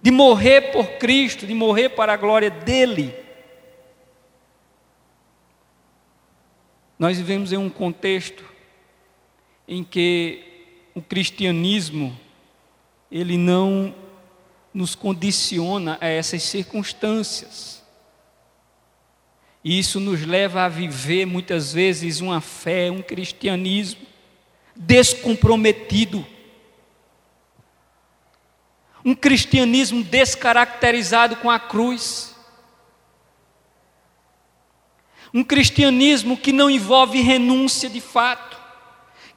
De 0.00 0.10
morrer 0.10 0.72
por 0.72 0.92
Cristo, 0.92 1.46
de 1.46 1.52
morrer 1.52 1.90
para 1.90 2.14
a 2.14 2.16
glória 2.16 2.50
dele. 2.50 3.14
Nós 6.98 7.18
vivemos 7.18 7.52
em 7.52 7.58
um 7.58 7.68
contexto 7.68 8.42
em 9.68 9.84
que 9.84 10.88
o 10.94 11.02
cristianismo 11.02 12.18
ele 13.12 13.36
não 13.36 13.94
nos 14.72 14.94
condiciona 14.94 15.98
a 16.00 16.08
essas 16.08 16.42
circunstâncias. 16.42 17.79
E 19.62 19.78
isso 19.78 20.00
nos 20.00 20.24
leva 20.24 20.62
a 20.62 20.68
viver 20.68 21.26
muitas 21.26 21.72
vezes 21.72 22.20
uma 22.20 22.40
fé, 22.40 22.90
um 22.90 23.02
cristianismo 23.02 24.06
descomprometido. 24.74 26.26
Um 29.04 29.14
cristianismo 29.14 30.02
descaracterizado 30.02 31.36
com 31.36 31.50
a 31.50 31.58
cruz. 31.58 32.34
Um 35.32 35.44
cristianismo 35.44 36.36
que 36.36 36.52
não 36.52 36.70
envolve 36.70 37.20
renúncia 37.20 37.88
de 37.88 38.00
fato, 38.00 38.58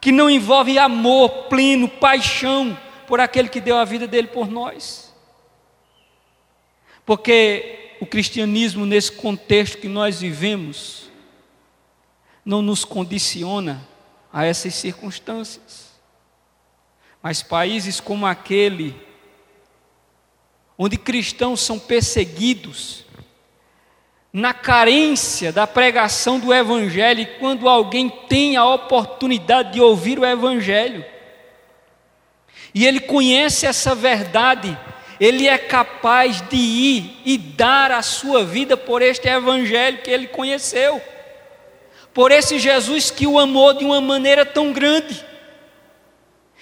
que 0.02 0.12
não 0.12 0.30
envolve 0.30 0.80
amor 0.80 1.48
pleno, 1.50 1.88
paixão 1.88 2.78
por 3.06 3.20
aquele 3.20 3.50
que 3.50 3.62
deu 3.62 3.78
a 3.78 3.86
vida 3.86 4.08
dele 4.08 4.28
por 4.28 4.50
nós. 4.50 5.14
Porque 7.06 7.83
o 8.04 8.06
cristianismo, 8.06 8.86
nesse 8.86 9.13
contexto 9.13 9.78
que 9.78 9.88
nós 9.88 10.20
vivemos, 10.20 11.10
não 12.44 12.62
nos 12.62 12.84
condiciona 12.84 13.82
a 14.32 14.46
essas 14.46 14.76
circunstâncias. 14.76 15.94
Mas 17.22 17.42
países 17.42 18.02
como 18.02 18.26
aquele, 18.26 18.94
onde 20.78 20.98
cristãos 20.98 21.62
são 21.62 21.80
perseguidos, 21.80 23.06
na 24.34 24.54
carência 24.54 25.54
da 25.54 25.66
pregação 25.66 26.39
do 26.39 26.54
Evangelho, 26.54 27.22
e 27.22 27.39
quando 27.39 27.70
alguém 27.70 28.10
tem 28.10 28.58
a 28.58 28.66
oportunidade 28.66 29.74
de 29.74 29.82
ouvir 29.82 30.20
o 30.20 30.26
Evangelho, 30.26 31.06
e 32.76 32.86
ele 32.86 33.00
conhece 33.00 33.66
essa 33.66 33.96
verdade, 33.96 34.78
ele 35.19 35.47
é 35.47 35.58
capaz 35.58 36.41
de 36.41 36.56
ir 36.56 37.21
e 37.26 37.38
dar 37.38 37.91
a 37.91 38.02
sua 38.02 38.43
vida 38.43 38.76
por 38.76 39.02
este 39.02 39.28
Evangelho 39.28 40.02
que 40.02 40.12
ele 40.12 40.28
conheceu, 40.28 41.02
por 42.13 42.32
esse 42.32 42.60
Jesus 42.60 43.10
que 43.12 43.26
o 43.26 43.39
amou 43.39 43.73
de 43.73 43.86
uma 43.86 44.02
maneira 44.02 44.45
tão 44.45 44.71
grande, 44.71 45.26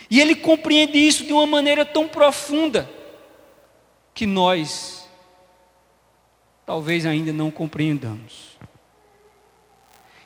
e 0.10 0.20
ele 0.20 0.36
compreende 0.36 0.98
isso 0.98 1.26
de 1.26 1.32
uma 1.32 1.46
maneira 1.46 1.86
tão 1.86 2.08
profunda, 2.08 2.90
que 4.14 4.26
nós, 4.26 5.10
talvez 6.66 7.06
ainda 7.06 7.32
não 7.32 7.50
compreendamos. 7.50 8.52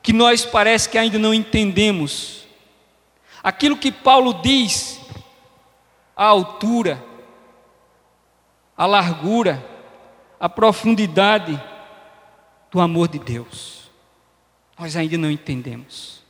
Que 0.02 0.12
nós 0.12 0.44
parece 0.46 0.90
que 0.90 0.98
ainda 0.98 1.18
não 1.18 1.34
entendemos 1.34 2.46
aquilo 3.44 3.78
que 3.78 3.92
Paulo 3.92 4.34
diz, 4.42 5.00
a 6.16 6.26
altura, 6.26 7.04
a 8.78 8.86
largura, 8.86 9.66
a 10.40 10.50
profundidade 10.50 11.62
do 12.72 12.80
amor 12.80 13.08
de 13.08 13.20
Deus. 13.20 13.90
Nós 14.78 14.96
ainda 14.96 15.18
não 15.18 15.32
entendemos. 15.32 16.24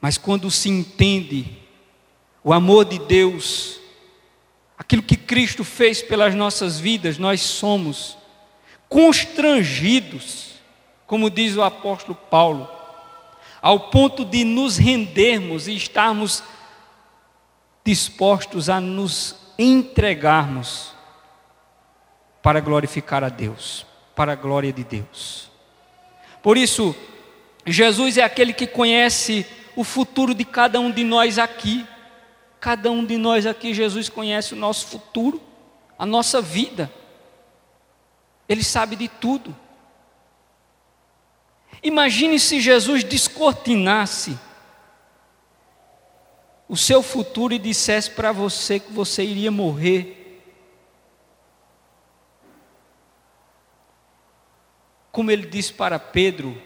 Mas 0.00 0.18
quando 0.18 0.50
se 0.50 0.68
entende 0.68 1.58
o 2.44 2.52
amor 2.52 2.84
de 2.84 2.98
Deus 2.98 3.80
aquilo 4.76 5.02
que 5.02 5.16
Cristo 5.16 5.64
fez 5.64 6.00
pelas 6.00 6.34
nossas 6.34 6.78
vidas, 6.78 7.18
nós 7.18 7.40
somos 7.40 8.16
constrangidos, 8.88 10.52
como 11.06 11.28
diz 11.28 11.56
o 11.56 11.62
apóstolo 11.62 12.14
Paulo, 12.14 12.68
ao 13.60 13.90
ponto 13.90 14.24
de 14.24 14.44
nos 14.44 14.76
rendermos 14.76 15.66
e 15.66 15.74
estarmos 15.74 16.44
dispostos 17.84 18.68
a 18.68 18.80
nos 18.80 19.47
entregarmos 19.58 20.92
para 22.40 22.60
glorificar 22.60 23.24
a 23.24 23.28
Deus, 23.28 23.84
para 24.14 24.32
a 24.32 24.36
glória 24.36 24.72
de 24.72 24.84
Deus. 24.84 25.50
Por 26.42 26.56
isso, 26.56 26.94
Jesus 27.66 28.16
é 28.16 28.22
aquele 28.22 28.52
que 28.52 28.66
conhece 28.66 29.44
o 29.74 29.84
futuro 29.84 30.34
de 30.34 30.44
cada 30.44 30.80
um 30.80 30.90
de 30.90 31.04
nós 31.04 31.38
aqui. 31.38 31.86
Cada 32.60 32.90
um 32.90 33.04
de 33.04 33.16
nós 33.16 33.46
aqui, 33.46 33.72
Jesus 33.74 34.08
conhece 34.08 34.54
o 34.54 34.56
nosso 34.56 34.86
futuro, 34.86 35.40
a 35.98 36.06
nossa 36.06 36.40
vida. 36.40 36.90
Ele 38.48 38.64
sabe 38.64 38.96
de 38.96 39.08
tudo. 39.08 39.54
Imagine 41.82 42.40
se 42.40 42.60
Jesus 42.60 43.04
descortinasse 43.04 44.38
o 46.68 46.76
seu 46.76 47.02
futuro 47.02 47.54
e 47.54 47.58
dissesse 47.58 48.10
para 48.10 48.30
você 48.30 48.78
que 48.78 48.92
você 48.92 49.24
iria 49.24 49.50
morrer. 49.50 50.42
Como 55.10 55.30
ele 55.30 55.46
disse 55.46 55.72
para 55.72 55.98
Pedro, 55.98 56.60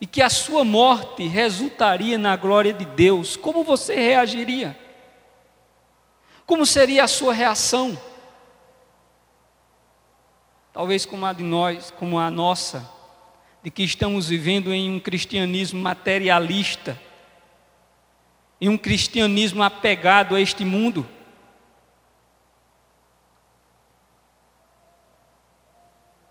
e 0.00 0.06
que 0.06 0.22
a 0.22 0.30
sua 0.30 0.64
morte 0.64 1.26
resultaria 1.26 2.18
na 2.18 2.34
glória 2.36 2.72
de 2.72 2.84
Deus, 2.84 3.36
como 3.36 3.62
você 3.62 3.94
reagiria? 3.94 4.78
Como 6.44 6.64
seria 6.64 7.04
a 7.04 7.08
sua 7.08 7.32
reação? 7.32 7.98
talvez 10.76 11.06
como 11.06 11.24
a 11.24 11.32
de 11.32 11.42
nós, 11.42 11.90
como 11.90 12.18
a 12.18 12.30
nossa, 12.30 12.86
de 13.62 13.70
que 13.70 13.82
estamos 13.82 14.28
vivendo 14.28 14.74
em 14.74 14.90
um 14.90 15.00
cristianismo 15.00 15.80
materialista, 15.80 17.00
em 18.60 18.68
um 18.68 18.78
cristianismo 18.78 19.62
apegado 19.62 20.34
a 20.34 20.40
este 20.40 20.64
mundo. 20.64 21.06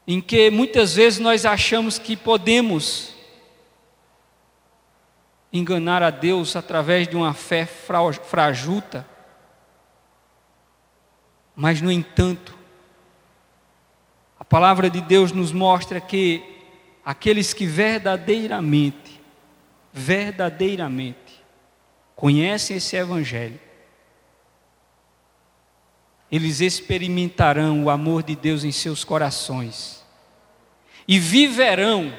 Em 0.07 0.21
que 0.21 0.49
muitas 0.49 0.95
vezes 0.95 1.19
nós 1.19 1.45
achamos 1.45 1.97
que 1.97 2.15
podemos 2.15 3.13
enganar 5.51 6.03
a 6.03 6.09
Deus 6.09 6.55
através 6.55 7.07
de 7.07 7.15
uma 7.15 7.33
fé 7.33 7.65
frajuta, 7.65 9.07
mas, 11.55 11.81
no 11.81 11.91
entanto, 11.91 12.57
a 14.37 14.43
palavra 14.43 14.89
de 14.89 14.99
Deus 14.99 15.31
nos 15.31 15.53
mostra 15.53 16.01
que 16.01 16.43
aqueles 17.03 17.53
que 17.53 17.65
verdadeiramente, 17.65 19.21
verdadeiramente 19.93 21.24
conhecem 22.15 22.77
esse 22.77 22.95
Evangelho, 22.95 23.59
eles 26.31 26.59
experimentarão 26.59 27.83
o 27.83 27.89
amor 27.89 28.23
de 28.23 28.35
Deus 28.35 28.63
em 28.63 28.71
seus 28.71 29.03
corações 29.03 30.03
e 31.07 31.19
viverão 31.19 32.13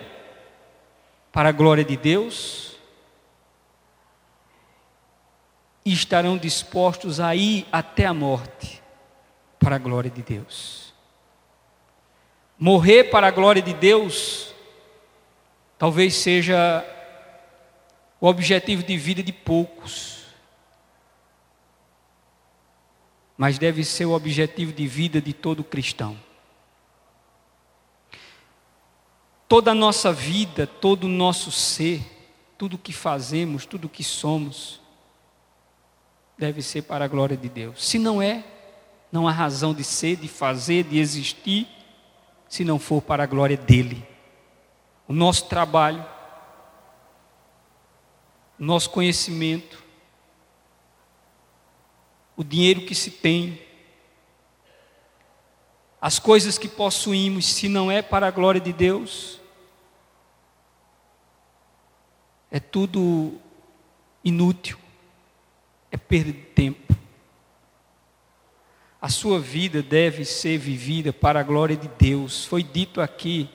para 1.33 1.49
a 1.49 1.53
glória 1.53 1.85
de 1.85 1.97
Deus 1.97 2.77
e 5.85 5.93
estarão 5.93 6.39
dispostos 6.39 7.21
a 7.21 7.35
ir 7.35 7.67
até 7.71 8.07
a 8.07 8.15
morte 8.15 8.83
para 9.59 9.77
a 9.77 9.79
glória 9.79 10.11
de 10.11 10.23
Deus. 10.23 10.95
Morrer 12.59 13.05
para 13.05 13.27
a 13.27 13.31
glória 13.31 13.61
de 13.61 13.75
Deus 13.75 14.55
talvez 15.79 16.15
seja 16.15 16.85
o 18.27 18.29
objetivo 18.29 18.83
de 18.83 18.99
vida 18.99 19.23
de 19.23 19.33
poucos, 19.33 20.25
mas 23.39 23.57
deve 23.57 23.85
ser 23.85 24.05
o 24.05 24.11
objetivo 24.11 24.73
de 24.73 24.85
vida 24.85 25.21
de 25.21 25.33
todo 25.33 25.62
cristão. 25.62 26.19
Toda 29.47 29.71
a 29.71 29.75
nossa 29.77 30.12
vida, 30.12 30.67
todo 30.67 31.05
o 31.05 31.09
nosso 31.09 31.53
ser, 31.53 32.03
tudo 32.59 32.77
que 32.77 32.93
fazemos, 32.93 33.65
tudo 33.65 33.89
que 33.89 34.03
somos, 34.03 34.81
deve 36.37 36.62
ser 36.62 36.83
para 36.83 37.05
a 37.05 37.09
glória 37.09 37.37
de 37.37 37.49
Deus. 37.49 37.87
Se 37.87 37.97
não 37.97 38.21
é, 38.21 38.43
não 39.12 39.29
há 39.29 39.31
razão 39.31 39.73
de 39.73 39.85
ser, 39.85 40.17
de 40.17 40.27
fazer, 40.27 40.83
de 40.83 40.99
existir, 40.99 41.69
se 42.49 42.65
não 42.65 42.81
for 42.81 43.01
para 43.01 43.23
a 43.23 43.27
glória 43.27 43.57
dele. 43.57 44.05
O 45.07 45.12
nosso 45.12 45.45
trabalho, 45.45 46.05
nosso 48.59 48.90
conhecimento, 48.90 49.85
o 52.37 52.45
dinheiro 52.45 52.83
que 52.83 52.95
se 52.95 53.11
tem, 53.11 53.61
as 56.01 56.19
coisas 56.19 56.59
que 56.59 56.69
possuímos, 56.69 57.47
se 57.47 57.69
não 57.69 57.90
é 57.90 58.03
para 58.03 58.29
a 58.29 58.31
glória 58.31 58.61
de 58.61 58.73
Deus, 58.73 59.40
é 62.51 62.61
tudo 62.61 63.35
inútil, 64.23 64.79
é 65.90 65.97
perda 65.97 66.33
de 66.33 66.38
tempo. 66.38 66.95
A 69.01 69.09
sua 69.09 69.38
vida 69.38 69.83
deve 69.83 70.25
ser 70.25 70.59
vivida 70.59 71.12
para 71.12 71.40
a 71.40 71.42
glória 71.42 71.77
de 71.77 71.88
Deus. 71.99 72.45
Foi 72.45 72.62
dito 72.62 73.01
aqui, 73.01 73.49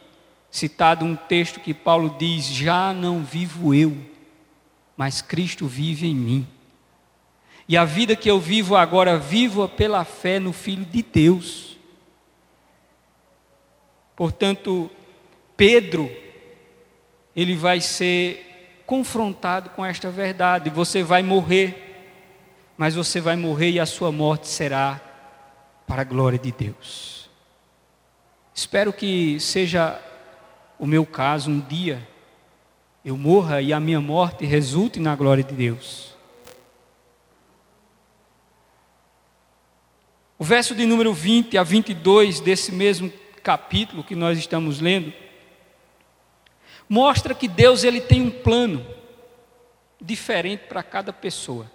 citado 0.50 1.04
um 1.04 1.16
texto 1.16 1.60
que 1.60 1.74
Paulo 1.74 2.16
diz: 2.18 2.46
Já 2.46 2.94
não 2.94 3.24
vivo 3.24 3.74
eu, 3.74 4.11
mas 5.02 5.20
Cristo 5.20 5.66
vive 5.66 6.06
em 6.06 6.14
mim. 6.14 6.48
E 7.68 7.76
a 7.76 7.84
vida 7.84 8.16
que 8.16 8.30
eu 8.30 8.40
vivo 8.40 8.76
agora, 8.76 9.18
vivo 9.18 9.68
pela 9.68 10.06
fé 10.06 10.38
no 10.38 10.54
Filho 10.54 10.86
de 10.86 11.02
Deus. 11.02 11.76
Portanto, 14.16 14.92
Pedro, 15.58 16.08
ele 17.36 17.56
vai 17.56 17.82
ser 17.82 18.84
confrontado 18.86 19.72
com 19.72 19.84
esta 19.84 20.12
verdade: 20.12 20.70
você 20.70 21.02
vai 21.02 21.24
morrer, 21.24 22.06
mas 22.78 22.94
você 22.94 23.20
vai 23.20 23.36
morrer 23.36 23.72
e 23.72 23.80
a 23.80 23.88
sua 23.88 24.12
morte 24.12 24.48
será 24.48 25.02
para 25.88 26.04
a 26.04 26.06
glória 26.06 26.38
de 26.38 26.52
Deus. 26.52 27.28
Espero 28.54 28.94
que 28.94 29.40
seja 29.40 30.00
o 30.78 30.86
meu 30.86 31.08
caso 31.08 31.50
um 31.50 31.60
dia 31.60 32.08
eu 33.04 33.18
morra 33.18 33.62
e 33.62 33.74
a 33.74 33.80
minha 33.80 34.00
morte 34.00 34.46
resulte 34.46 35.00
na 35.00 35.16
glória 35.16 35.44
de 35.44 35.54
Deus. 35.54 36.12
O 40.38 40.44
verso 40.44 40.74
de 40.74 40.86
número 40.86 41.14
20 41.14 41.58
a 41.58 41.64
22 41.64 42.40
desse 42.40 42.72
mesmo 42.72 43.12
capítulo 43.44 44.04
que 44.04 44.16
nós 44.16 44.38
estamos 44.38 44.80
lendo 44.80 45.14
mostra 46.88 47.34
que 47.34 47.48
Deus 47.48 47.84
ele 47.84 48.02
tem 48.02 48.22
um 48.22 48.32
plano 48.32 48.86
diferente 50.00 50.66
para 50.68 50.84
cada 50.84 51.14
pessoa. 51.14 51.72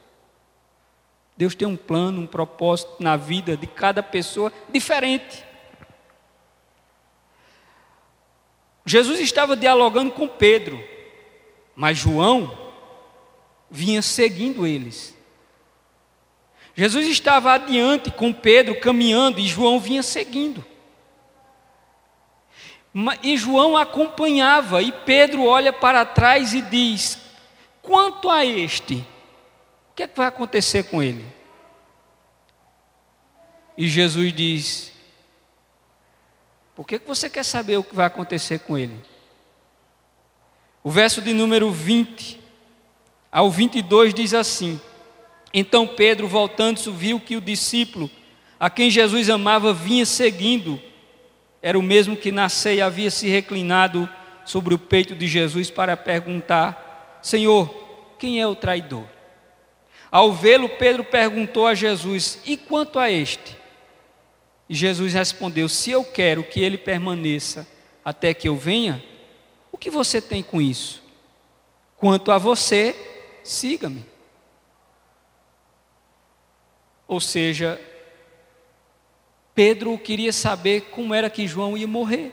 Deus 1.37 1.55
tem 1.55 1.67
um 1.67 1.77
plano, 1.77 2.23
um 2.23 2.27
propósito 2.27 2.97
na 2.99 3.17
vida 3.17 3.57
de 3.57 3.67
cada 3.67 4.03
pessoa 4.03 4.53
diferente. 4.71 5.45
Jesus 8.85 9.21
estava 9.21 9.57
dialogando 9.57 10.13
com 10.13 10.29
Pedro, 10.29 10.83
mas 11.77 11.99
João 11.99 12.73
vinha 13.71 14.03
seguindo 14.03 14.67
eles. 14.67 15.15
Jesus 16.75 17.07
estava 17.07 17.53
adiante 17.53 18.11
com 18.11 18.33
Pedro, 18.33 18.81
caminhando, 18.81 19.39
e 19.39 19.47
João 19.47 19.79
vinha 19.79 20.03
seguindo. 20.03 20.65
E 23.23 23.37
João 23.37 23.77
acompanhava, 23.77 24.83
e 24.83 24.91
Pedro 24.91 25.45
olha 25.45 25.73
para 25.73 26.05
trás 26.05 26.55
e 26.55 26.63
diz: 26.63 27.19
Quanto 27.83 28.29
a 28.29 28.45
este, 28.45 29.07
que 29.97 30.03
é 30.03 30.07
que 30.07 30.17
vai 30.17 30.27
acontecer 30.27 30.85
com 30.85 31.03
ele? 31.03 31.25
E 33.79 33.89
Jesus 33.89 34.33
diz: 34.35 34.93
Por 36.75 36.87
que 36.87 36.99
você 36.99 37.31
quer 37.31 37.45
saber 37.45 37.79
o 37.79 37.85
que 37.85 37.97
vai 37.97 38.07
acontecer 38.07 38.59
com 38.61 38.77
ele? 38.77 39.03
O 40.87 40.91
verso 40.93 41.21
de 41.21 41.33
número 41.33 41.69
20 41.73 42.39
ao 43.33 43.51
22 43.51 44.15
diz 44.15 44.33
assim: 44.33 44.81
Então 45.53 45.85
Pedro, 45.85 46.29
voltando-se, 46.29 46.89
viu 46.93 47.19
que 47.19 47.35
o 47.35 47.41
discípulo 47.41 48.09
a 48.61 48.71
quem 48.71 48.89
Jesus 48.89 49.29
amava 49.29 49.75
vinha 49.75 50.07
seguindo. 50.07 50.81
Era 51.61 51.77
o 51.77 51.83
mesmo 51.83 52.17
que 52.17 52.31
na 52.31 52.49
ceia 52.49 52.87
havia 52.87 53.11
se 53.11 53.27
reclinado 53.27 54.09
sobre 54.45 54.75
o 54.75 54.79
peito 54.79 55.17
de 55.17 55.27
Jesus 55.27 55.73
para 55.73 55.97
perguntar: 55.97 57.19
Senhor, 57.21 57.69
quem 58.17 58.41
é 58.41 58.47
o 58.47 58.55
traidor? 58.55 59.07
Ao 60.09 60.33
vê-lo, 60.33 60.69
Pedro 60.69 61.03
perguntou 61.03 61.67
a 61.67 61.75
Jesus: 61.75 62.41
E 62.47 62.57
quanto 62.57 63.01
a 63.01 63.11
este? 63.11 63.57
E 64.69 64.75
Jesus 64.77 65.15
respondeu: 65.15 65.69
Se 65.69 65.91
eu 65.91 66.05
quero 66.05 66.45
que 66.45 66.61
ele 66.61 66.79
permaneça 66.79 67.67
até 68.05 68.33
que 68.33 68.47
eu 68.47 68.55
venha, 68.55 69.03
o 69.77 69.79
que 69.79 69.91
você 69.91 70.23
tem 70.23 70.43
com 70.43 70.59
isso? 70.59 71.03
Quanto 71.99 72.33
a 72.33 72.39
você, 72.39 72.97
siga-me. 73.45 74.07
Ou 77.07 77.21
seja, 77.21 77.79
Pedro 79.55 79.99
queria 79.99 80.33
saber 80.33 80.87
como 80.91 81.13
era 81.13 81.29
que 81.29 81.47
João 81.47 81.77
ia 81.77 81.87
morrer. 81.87 82.33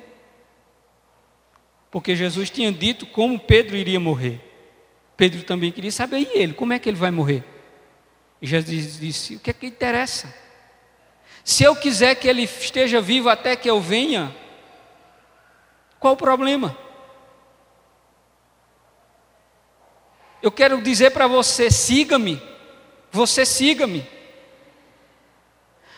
Porque 1.91 2.15
Jesus 2.15 2.49
tinha 2.49 2.71
dito 2.71 3.05
como 3.05 3.37
Pedro 3.37 3.75
iria 3.75 3.99
morrer. 3.99 4.39
Pedro 5.17 5.43
também 5.43 5.69
queria 5.69 5.91
saber, 5.91 6.19
e 6.19 6.39
ele, 6.39 6.53
como 6.53 6.71
é 6.71 6.79
que 6.79 6.87
ele 6.87 6.97
vai 6.97 7.11
morrer? 7.11 7.43
E 8.41 8.47
Jesus 8.47 8.97
disse: 8.97 9.35
O 9.35 9.39
que 9.41 9.49
é 9.49 9.53
que 9.53 9.67
interessa? 9.67 10.33
Se 11.43 11.65
eu 11.65 11.75
quiser 11.75 12.15
que 12.15 12.25
ele 12.25 12.43
esteja 12.43 13.01
vivo 13.01 13.27
até 13.27 13.53
que 13.57 13.69
eu 13.69 13.81
venha, 13.81 14.33
qual 15.99 16.13
o 16.13 16.17
problema? 16.17 16.77
Eu 20.43 20.51
quero 20.51 20.81
dizer 20.81 21.11
para 21.11 21.25
você: 21.25 21.71
siga-me, 21.71 22.39
você 23.09 23.45
siga-me. 23.45 24.05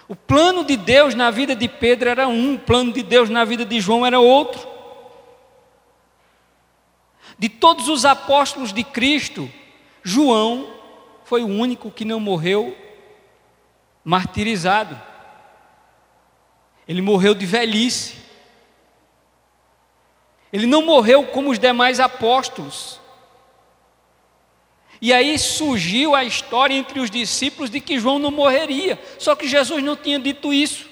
O 0.07 0.15
plano 0.15 0.63
de 0.63 0.77
Deus 0.77 1.15
na 1.15 1.31
vida 1.31 1.55
de 1.55 1.67
Pedro 1.67 2.07
era 2.07 2.27
um, 2.27 2.53
o 2.53 2.59
plano 2.59 2.93
de 2.93 3.01
Deus 3.01 3.27
na 3.27 3.43
vida 3.43 3.65
de 3.65 3.81
João 3.81 4.05
era 4.05 4.19
outro. 4.19 4.67
De 7.39 7.49
todos 7.49 7.89
os 7.89 8.05
apóstolos 8.05 8.71
de 8.71 8.83
Cristo, 8.83 9.51
João 10.03 10.71
foi 11.23 11.43
o 11.43 11.47
único 11.47 11.89
que 11.89 12.05
não 12.05 12.19
morreu 12.19 12.77
martirizado. 14.03 15.01
Ele 16.87 17.01
morreu 17.01 17.33
de 17.33 17.47
velhice. 17.47 18.15
Ele 20.53 20.67
não 20.67 20.85
morreu 20.85 21.25
como 21.25 21.49
os 21.49 21.57
demais 21.57 21.99
apóstolos. 21.99 23.03
E 25.05 25.13
aí 25.13 25.37
surgiu 25.37 26.15
a 26.15 26.23
história 26.23 26.73
entre 26.73 26.99
os 26.99 27.11
discípulos 27.11 27.69
de 27.69 27.79
que 27.79 27.99
João 27.99 28.17
não 28.17 28.31
morreria. 28.31 28.99
Só 29.19 29.35
que 29.35 29.47
Jesus 29.47 29.83
não 29.83 29.95
tinha 29.95 30.17
dito 30.17 30.51
isso. 30.51 30.89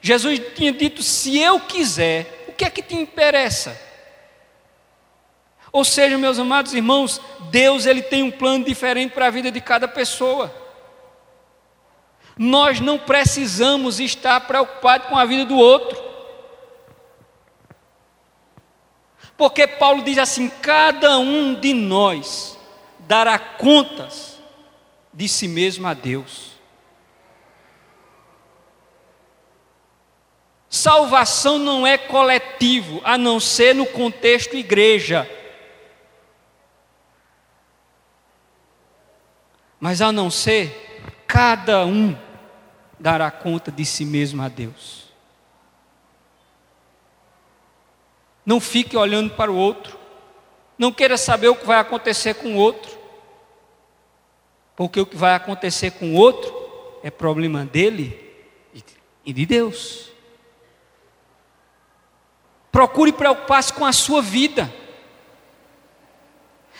Jesus 0.00 0.40
tinha 0.54 0.70
dito: 0.70 1.02
se 1.02 1.36
eu 1.36 1.58
quiser, 1.58 2.44
o 2.46 2.52
que 2.52 2.64
é 2.64 2.70
que 2.70 2.80
te 2.80 2.94
interessa? 2.94 3.76
Ou 5.72 5.84
seja, 5.84 6.16
meus 6.16 6.38
amados 6.38 6.74
irmãos, 6.74 7.20
Deus 7.50 7.86
ele 7.86 8.02
tem 8.02 8.22
um 8.22 8.30
plano 8.30 8.64
diferente 8.64 9.10
para 9.10 9.26
a 9.26 9.30
vida 9.30 9.50
de 9.50 9.60
cada 9.60 9.88
pessoa. 9.88 10.54
Nós 12.38 12.78
não 12.78 12.96
precisamos 12.96 13.98
estar 13.98 14.42
preocupados 14.42 15.08
com 15.08 15.18
a 15.18 15.24
vida 15.24 15.44
do 15.44 15.56
outro. 15.56 16.00
Porque 19.36 19.66
Paulo 19.66 20.04
diz 20.04 20.18
assim: 20.18 20.48
cada 20.48 21.18
um 21.18 21.52
de 21.52 21.74
nós 21.74 22.55
dará 23.06 23.38
contas 23.38 24.38
de 25.12 25.28
si 25.28 25.48
mesmo 25.48 25.86
a 25.86 25.94
Deus. 25.94 26.56
Salvação 30.68 31.58
não 31.58 31.86
é 31.86 31.96
coletivo, 31.96 33.00
a 33.04 33.16
não 33.16 33.40
ser 33.40 33.74
no 33.74 33.86
contexto 33.86 34.56
igreja. 34.56 35.30
Mas 39.80 40.02
a 40.02 40.10
não 40.10 40.30
ser, 40.30 41.24
cada 41.26 41.86
um 41.86 42.16
dará 42.98 43.30
conta 43.30 43.70
de 43.70 43.84
si 43.84 44.04
mesmo 44.04 44.42
a 44.42 44.48
Deus. 44.48 45.06
Não 48.44 48.60
fique 48.60 48.96
olhando 48.96 49.34
para 49.34 49.50
o 49.50 49.56
outro. 49.56 49.98
Não 50.78 50.92
queira 50.92 51.16
saber 51.16 51.48
o 51.48 51.56
que 51.56 51.66
vai 51.66 51.78
acontecer 51.78 52.34
com 52.34 52.54
o 52.54 52.58
outro. 52.58 52.95
Porque 54.76 55.00
o 55.00 55.06
que 55.06 55.16
vai 55.16 55.34
acontecer 55.34 55.92
com 55.92 56.12
o 56.12 56.14
outro 56.14 56.54
é 57.02 57.10
problema 57.10 57.64
dele 57.64 58.22
e 59.24 59.32
de 59.32 59.44
Deus. 59.44 60.12
Procure 62.70 63.12
preocupar-se 63.12 63.72
com 63.72 63.84
a 63.84 63.92
sua 63.92 64.22
vida. 64.22 64.72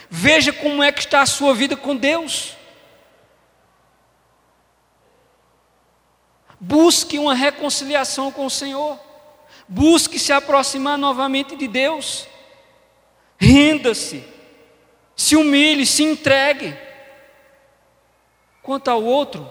Veja 0.09 0.53
como 0.53 0.83
é 0.83 0.93
que 0.93 1.01
está 1.01 1.23
a 1.23 1.27
sua 1.27 1.55
vida 1.55 1.77
com 1.77 1.97
Deus. 1.97 2.55
Busque 6.61 7.19
uma 7.19 7.35
reconciliação 7.35 8.31
com 8.31 8.47
o 8.47 8.51
Senhor. 8.51 8.99
Busque 9.67 10.19
se 10.19 10.33
aproximar 10.33 10.97
novamente 10.97 11.57
de 11.57 11.67
Deus. 11.67 12.29
Renda-se. 13.39 14.23
Se 15.17 15.35
humilhe, 15.35 15.85
se 15.85 16.05
entregue. 16.05 16.86
Quanto 18.67 18.89
ao 18.89 19.01
outro, 19.01 19.49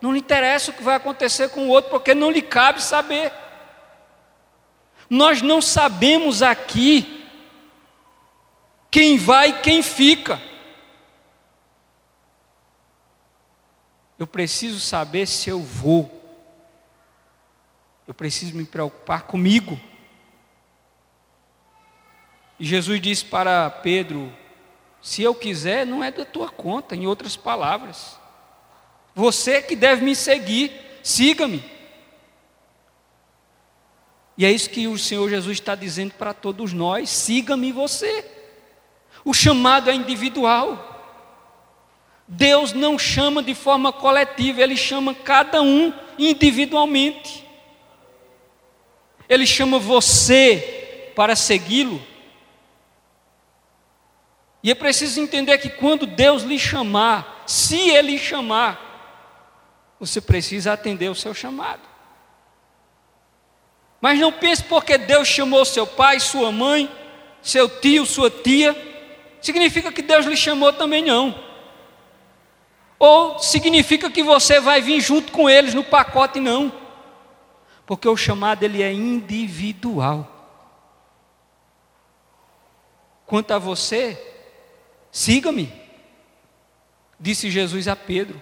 não 0.00 0.10
lhe 0.10 0.20
interessa 0.20 0.70
o 0.70 0.74
que 0.74 0.82
vai 0.82 0.94
acontecer 0.94 1.50
com 1.50 1.66
o 1.66 1.68
outro, 1.68 1.90
porque 1.90 2.14
não 2.14 2.30
lhe 2.30 2.40
cabe 2.40 2.82
saber. 2.82 3.30
Nós 5.10 5.42
não 5.42 5.60
sabemos 5.60 6.40
aqui 6.40 7.28
quem 8.90 9.18
vai 9.18 9.50
e 9.50 9.60
quem 9.60 9.82
fica. 9.82 10.40
Eu 14.18 14.26
preciso 14.26 14.80
saber 14.80 15.26
se 15.26 15.50
eu 15.50 15.60
vou. 15.60 16.10
Eu 18.08 18.14
preciso 18.14 18.56
me 18.56 18.64
preocupar 18.64 19.24
comigo. 19.24 19.78
E 22.58 22.64
Jesus 22.64 22.98
disse 22.98 23.26
para 23.26 23.68
Pedro: 23.68 24.32
Se 25.02 25.22
eu 25.22 25.34
quiser, 25.34 25.84
não 25.84 26.02
é 26.02 26.10
da 26.10 26.24
tua 26.24 26.48
conta, 26.48 26.96
em 26.96 27.06
outras 27.06 27.36
palavras. 27.36 28.23
Você 29.14 29.62
que 29.62 29.76
deve 29.76 30.04
me 30.04 30.14
seguir, 30.14 30.72
siga-me. 31.02 31.62
E 34.36 34.44
é 34.44 34.50
isso 34.50 34.68
que 34.68 34.88
o 34.88 34.98
Senhor 34.98 35.30
Jesus 35.30 35.58
está 35.58 35.74
dizendo 35.74 36.14
para 36.14 36.34
todos 36.34 36.72
nós: 36.72 37.08
siga-me 37.10 37.70
você. 37.70 38.24
O 39.24 39.32
chamado 39.32 39.90
é 39.90 39.94
individual. 39.94 40.90
Deus 42.26 42.72
não 42.72 42.98
chama 42.98 43.42
de 43.42 43.54
forma 43.54 43.92
coletiva, 43.92 44.62
Ele 44.62 44.76
chama 44.76 45.14
cada 45.14 45.62
um 45.62 45.92
individualmente. 46.18 47.44
Ele 49.28 49.46
chama 49.46 49.78
você 49.78 51.12
para 51.14 51.36
segui-lo. 51.36 52.02
E 54.62 54.70
é 54.70 54.74
preciso 54.74 55.20
entender 55.20 55.58
que 55.58 55.68
quando 55.68 56.06
Deus 56.06 56.42
lhe 56.42 56.58
chamar, 56.58 57.44
se 57.46 57.90
Ele 57.90 58.18
chamar, 58.18 58.83
você 59.98 60.20
precisa 60.20 60.72
atender 60.72 61.08
o 61.08 61.14
seu 61.14 61.32
chamado. 61.32 61.82
Mas 64.00 64.18
não 64.18 64.30
pense 64.30 64.62
porque 64.62 64.98
Deus 64.98 65.26
chamou 65.26 65.64
seu 65.64 65.86
pai, 65.86 66.20
sua 66.20 66.52
mãe, 66.52 66.90
seu 67.40 67.68
tio, 67.68 68.04
sua 68.04 68.30
tia, 68.30 68.76
significa 69.40 69.90
que 69.90 70.02
Deus 70.02 70.26
lhe 70.26 70.36
chamou 70.36 70.72
também 70.72 71.02
não. 71.02 71.42
Ou 72.98 73.38
significa 73.38 74.10
que 74.10 74.22
você 74.22 74.60
vai 74.60 74.80
vir 74.80 75.00
junto 75.00 75.32
com 75.32 75.48
eles 75.48 75.74
no 75.74 75.84
pacote 75.84 76.40
não. 76.40 76.72
Porque 77.86 78.08
o 78.08 78.16
chamado 78.16 78.62
ele 78.62 78.82
é 78.82 78.92
individual. 78.92 80.30
Quanto 83.26 83.52
a 83.52 83.58
você, 83.58 84.18
siga-me, 85.10 85.72
disse 87.18 87.50
Jesus 87.50 87.88
a 87.88 87.96
Pedro. 87.96 88.40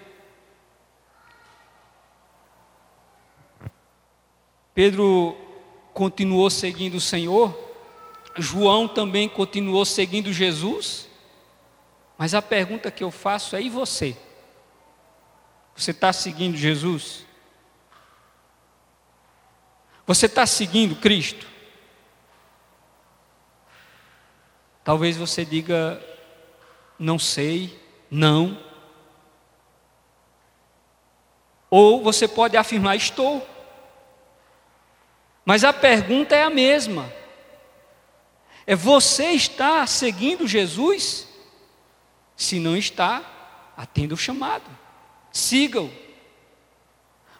Pedro 4.73 5.37
continuou 5.93 6.49
seguindo 6.49 6.95
o 6.95 7.01
Senhor, 7.01 7.57
João 8.37 8.87
também 8.87 9.29
continuou 9.29 9.85
seguindo 9.85 10.33
Jesus, 10.33 11.07
mas 12.17 12.33
a 12.33 12.41
pergunta 12.41 12.89
que 12.89 13.03
eu 13.03 13.11
faço 13.11 13.55
é: 13.55 13.61
e 13.61 13.69
você? 13.69 14.17
Você 15.75 15.91
está 15.91 16.11
seguindo 16.11 16.57
Jesus? 16.57 17.25
Você 20.05 20.25
está 20.25 20.45
seguindo 20.45 20.95
Cristo? 20.95 21.47
Talvez 24.83 25.15
você 25.15 25.45
diga, 25.45 26.03
não 26.99 27.17
sei, 27.17 27.79
não. 28.11 28.59
Ou 31.69 32.03
você 32.03 32.27
pode 32.27 32.57
afirmar, 32.57 32.97
estou. 32.97 33.47
Mas 35.45 35.63
a 35.63 35.73
pergunta 35.73 36.35
é 36.35 36.43
a 36.43 36.49
mesma: 36.49 37.11
é 38.65 38.75
você 38.75 39.31
está 39.31 39.85
seguindo 39.85 40.47
Jesus? 40.47 41.27
Se 42.35 42.59
não 42.59 42.75
está, 42.75 43.71
atenda 43.77 44.13
o 44.13 44.17
chamado, 44.17 44.69
siga-o. 45.31 45.91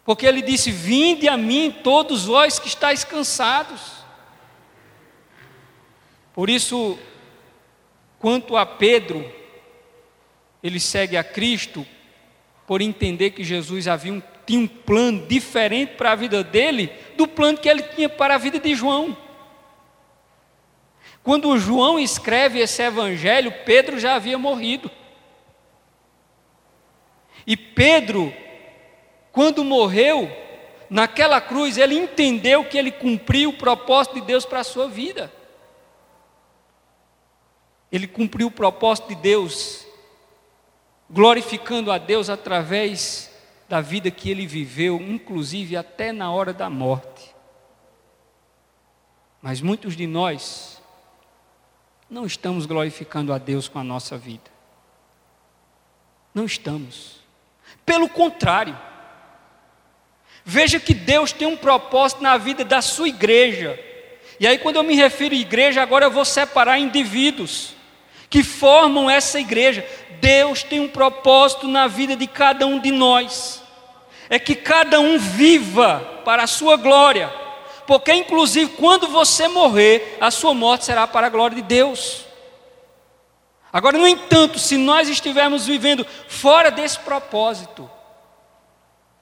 Porque 0.05 0.25
ele 0.25 0.41
disse: 0.41 0.71
Vinde 0.71 1.27
a 1.29 1.37
mim, 1.37 1.75
todos 1.83 2.25
vós 2.25 2.59
que 2.59 2.67
estáis 2.67 3.03
cansados. 3.03 4.03
Por 6.33 6.49
isso, 6.49 6.97
quanto 8.19 8.57
a 8.57 8.65
Pedro, 8.65 9.31
ele 10.61 10.79
segue 10.79 11.15
a 11.15 11.23
Cristo 11.23 11.85
por 12.65 12.81
entender 12.81 13.31
que 13.31 13.43
Jesus 13.43 13.87
havia 13.87 14.13
um, 14.13 14.21
tinha 14.45 14.59
um 14.59 14.67
plano 14.67 15.25
diferente 15.27 15.95
para 15.95 16.11
a 16.11 16.15
vida 16.15 16.43
dele 16.43 16.91
do 17.15 17.27
plano 17.27 17.57
que 17.57 17.69
ele 17.69 17.83
tinha 17.83 18.09
para 18.09 18.35
a 18.35 18.37
vida 18.37 18.59
de 18.59 18.75
João. 18.75 19.15
Quando 21.23 21.57
João 21.57 21.99
escreve 21.99 22.59
esse 22.59 22.81
evangelho, 22.81 23.51
Pedro 23.65 23.99
já 23.99 24.15
havia 24.15 24.37
morrido. 24.37 24.91
E 27.45 27.55
Pedro 27.57 28.33
quando 29.33 29.63
morreu 29.63 30.31
naquela 30.87 31.41
cruz, 31.41 31.79
ele 31.79 31.97
entendeu 31.97 32.63
que 32.63 32.77
ele 32.77 32.91
cumpriu 32.91 33.49
o 33.49 33.57
propósito 33.57 34.13
de 34.13 34.21
Deus 34.21 34.45
para 34.45 34.59
a 34.59 34.63
sua 34.63 34.87
vida. 34.87 35.33
Ele 37.91 38.05
cumpriu 38.05 38.47
o 38.47 38.51
propósito 38.51 39.07
de 39.07 39.15
Deus, 39.15 39.87
glorificando 41.09 41.91
a 41.91 41.97
Deus 41.97 42.29
através 42.29 43.32
da 43.73 43.81
vida 43.81 44.11
que 44.11 44.29
ele 44.29 44.45
viveu, 44.45 45.01
inclusive 45.01 45.75
até 45.75 46.11
na 46.11 46.31
hora 46.31 46.53
da 46.53 46.69
morte. 46.69 47.33
Mas 49.41 49.61
muitos 49.61 49.97
de 49.97 50.05
nós 50.05 50.79
não 52.07 52.23
estamos 52.23 52.67
glorificando 52.67 53.33
a 53.33 53.39
Deus 53.39 53.67
com 53.67 53.79
a 53.79 53.83
nossa 53.83 54.15
vida. 54.15 54.51
Não 56.35 56.45
estamos. 56.45 57.23
Pelo 57.83 58.07
contrário, 58.07 58.77
Veja 60.45 60.79
que 60.79 60.93
Deus 60.93 61.31
tem 61.31 61.47
um 61.47 61.55
propósito 61.55 62.21
na 62.21 62.37
vida 62.37 62.65
da 62.65 62.81
sua 62.81 63.07
igreja. 63.07 63.79
E 64.39 64.45
aí, 64.45 64.57
quando 64.57 64.75
eu 64.75 64.83
me 64.83 64.93
refiro 64.93 65.33
à 65.33 65.37
igreja, 65.37 65.81
agora 65.81 66.05
eu 66.05 66.11
vou 66.11 66.25
separar 66.25 66.77
indivíduos 66.77 67.73
que 68.29 68.43
formam 68.43 69.09
essa 69.09 69.39
igreja. 69.39 69.87
Deus 70.19 70.61
tem 70.61 70.81
um 70.81 70.89
propósito 70.89 71.67
na 71.67 71.87
vida 71.87 72.15
de 72.15 72.27
cada 72.27 72.67
um 72.67 72.77
de 72.77 72.91
nós, 72.91 73.62
é 74.33 74.39
que 74.39 74.55
cada 74.55 74.99
um 74.99 75.19
viva 75.19 75.99
para 76.25 76.41
a 76.41 76.47
sua 76.47 76.75
glória, 76.75 77.31
porque, 77.85 78.11
inclusive, 78.11 78.71
quando 78.71 79.07
você 79.07 79.47
morrer, 79.47 80.17
a 80.19 80.31
sua 80.31 80.55
morte 80.55 80.85
será 80.85 81.05
para 81.05 81.27
a 81.27 81.29
glória 81.29 81.55
de 81.55 81.61
Deus. 81.61 82.25
Agora, 83.71 83.95
no 83.95 84.07
entanto, 84.07 84.57
se 84.57 84.75
nós 84.75 85.07
estivermos 85.07 85.67
vivendo 85.67 86.03
fora 86.27 86.71
desse 86.71 86.97
propósito, 87.01 87.87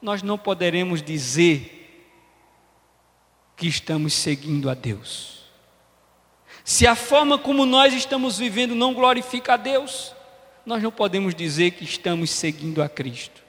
nós 0.01 0.23
não 0.23 0.37
poderemos 0.37 1.01
dizer 1.01 2.07
que 3.57 3.67
estamos 3.67 4.13
seguindo 4.13 4.69
a 4.69 4.73
Deus. 4.73 5.41
Se 6.63 6.87
a 6.87 6.95
forma 6.95 7.37
como 7.37 7.65
nós 7.65 7.93
estamos 7.93 8.37
vivendo 8.37 8.73
não 8.73 8.93
glorifica 8.93 9.55
a 9.55 9.57
Deus, 9.57 10.15
nós 10.65 10.81
não 10.81 10.89
podemos 10.89 11.35
dizer 11.35 11.71
que 11.71 11.83
estamos 11.83 12.29
seguindo 12.29 12.81
a 12.81 12.87
Cristo. 12.87 13.40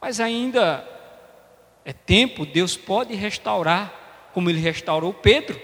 Mas 0.00 0.18
ainda 0.18 0.88
é 1.84 1.92
tempo, 1.92 2.46
Deus 2.46 2.76
pode 2.76 3.14
restaurar, 3.14 4.30
como 4.32 4.48
ele 4.48 4.60
restaurou 4.60 5.12
Pedro. 5.12 5.60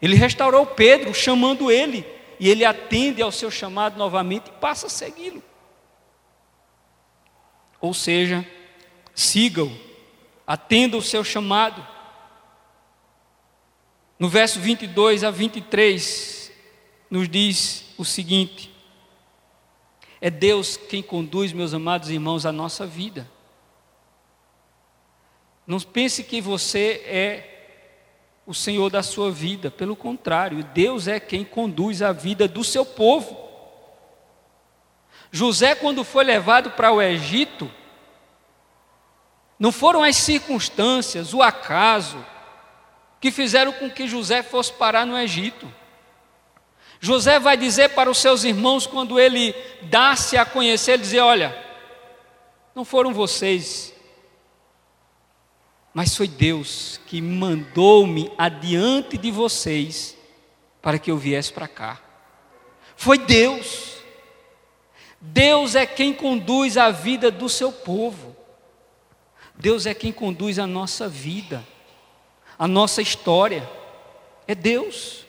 Ele 0.00 0.14
restaurou 0.14 0.66
Pedro, 0.66 1.12
chamando 1.14 1.70
ele, 1.70 2.06
e 2.38 2.48
ele 2.48 2.64
atende 2.64 3.22
ao 3.22 3.32
seu 3.32 3.50
chamado 3.50 3.96
novamente 3.96 4.48
e 4.48 4.52
passa 4.52 4.86
a 4.86 4.90
segui-lo. 4.90 5.42
Ou 7.80 7.94
seja, 7.94 8.46
siga-o, 9.14 9.70
atenda 10.46 10.96
o 10.96 11.02
seu 11.02 11.24
chamado. 11.24 11.86
No 14.18 14.28
verso 14.28 14.60
22 14.60 15.24
a 15.24 15.30
23, 15.30 16.52
nos 17.10 17.28
diz 17.28 17.84
o 17.96 18.04
seguinte: 18.04 18.75
é 20.20 20.30
Deus 20.30 20.76
quem 20.76 21.02
conduz, 21.02 21.52
meus 21.52 21.74
amados 21.74 22.10
irmãos, 22.10 22.46
a 22.46 22.52
nossa 22.52 22.86
vida. 22.86 23.28
Não 25.66 25.80
pense 25.80 26.22
que 26.22 26.40
você 26.40 27.02
é 27.06 27.52
o 28.46 28.54
Senhor 28.54 28.88
da 28.90 29.02
sua 29.02 29.30
vida, 29.30 29.70
pelo 29.70 29.96
contrário, 29.96 30.62
Deus 30.62 31.08
é 31.08 31.18
quem 31.18 31.44
conduz 31.44 32.00
a 32.00 32.12
vida 32.12 32.46
do 32.46 32.62
seu 32.62 32.86
povo. 32.86 33.36
José, 35.32 35.74
quando 35.74 36.04
foi 36.04 36.24
levado 36.24 36.70
para 36.70 36.92
o 36.92 37.02
Egito, 37.02 37.68
não 39.58 39.72
foram 39.72 40.04
as 40.04 40.16
circunstâncias, 40.16 41.34
o 41.34 41.42
acaso, 41.42 42.24
que 43.20 43.32
fizeram 43.32 43.72
com 43.72 43.90
que 43.90 44.06
José 44.06 44.42
fosse 44.42 44.72
parar 44.72 45.04
no 45.04 45.18
Egito. 45.18 45.68
José 47.00 47.38
vai 47.38 47.56
dizer 47.56 47.90
para 47.90 48.10
os 48.10 48.18
seus 48.18 48.44
irmãos, 48.44 48.86
quando 48.86 49.20
ele 49.20 49.54
dá-se 49.82 50.36
a 50.36 50.44
conhecer, 50.44 50.92
ele 50.92 51.02
dizer: 51.02 51.20
Olha, 51.20 51.56
não 52.74 52.84
foram 52.84 53.12
vocês 53.12 53.96
mas 55.96 56.14
foi 56.14 56.28
Deus 56.28 57.00
que 57.06 57.22
mandou-me 57.22 58.30
adiante 58.36 59.16
de 59.16 59.30
vocês 59.30 60.14
para 60.82 60.98
que 60.98 61.10
eu 61.10 61.16
viesse 61.16 61.50
para 61.50 61.66
cá. 61.66 61.98
Foi 62.94 63.16
Deus. 63.16 63.96
Deus 65.18 65.74
é 65.74 65.86
quem 65.86 66.12
conduz 66.12 66.76
a 66.76 66.90
vida 66.90 67.30
do 67.30 67.48
seu 67.48 67.72
povo. 67.72 68.36
Deus 69.54 69.86
é 69.86 69.94
quem 69.94 70.12
conduz 70.12 70.58
a 70.58 70.66
nossa 70.66 71.08
vida, 71.08 71.66
a 72.58 72.68
nossa 72.68 73.00
história. 73.00 73.66
É 74.46 74.54
Deus. 74.54 75.25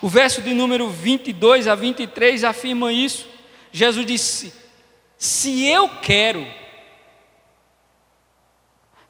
O 0.00 0.08
verso 0.08 0.42
de 0.42 0.52
número 0.54 0.88
22 0.88 1.68
a 1.68 1.74
23 1.74 2.44
afirma 2.44 2.92
isso. 2.92 3.26
Jesus 3.72 4.06
disse: 4.06 4.52
Se 5.18 5.64
eu 5.66 5.88
quero, 6.00 6.46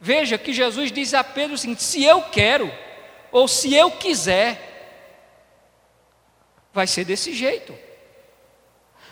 Veja 0.05 0.37
que 0.37 0.53
Jesus 0.53 0.92
diz 0.92 1.14
a 1.14 1.24
Pedro 1.24 1.55
o 1.55 1.59
seguinte: 1.59 1.83
se 1.83 2.05
eu 2.05 2.20
quero, 2.20 2.70
ou 3.33 3.48
se 3.48 3.74
eu 3.74 3.90
quiser, 3.90 4.61
vai 6.74 6.87
ser 6.87 7.07
desse 7.07 7.33
jeito. 7.33 7.74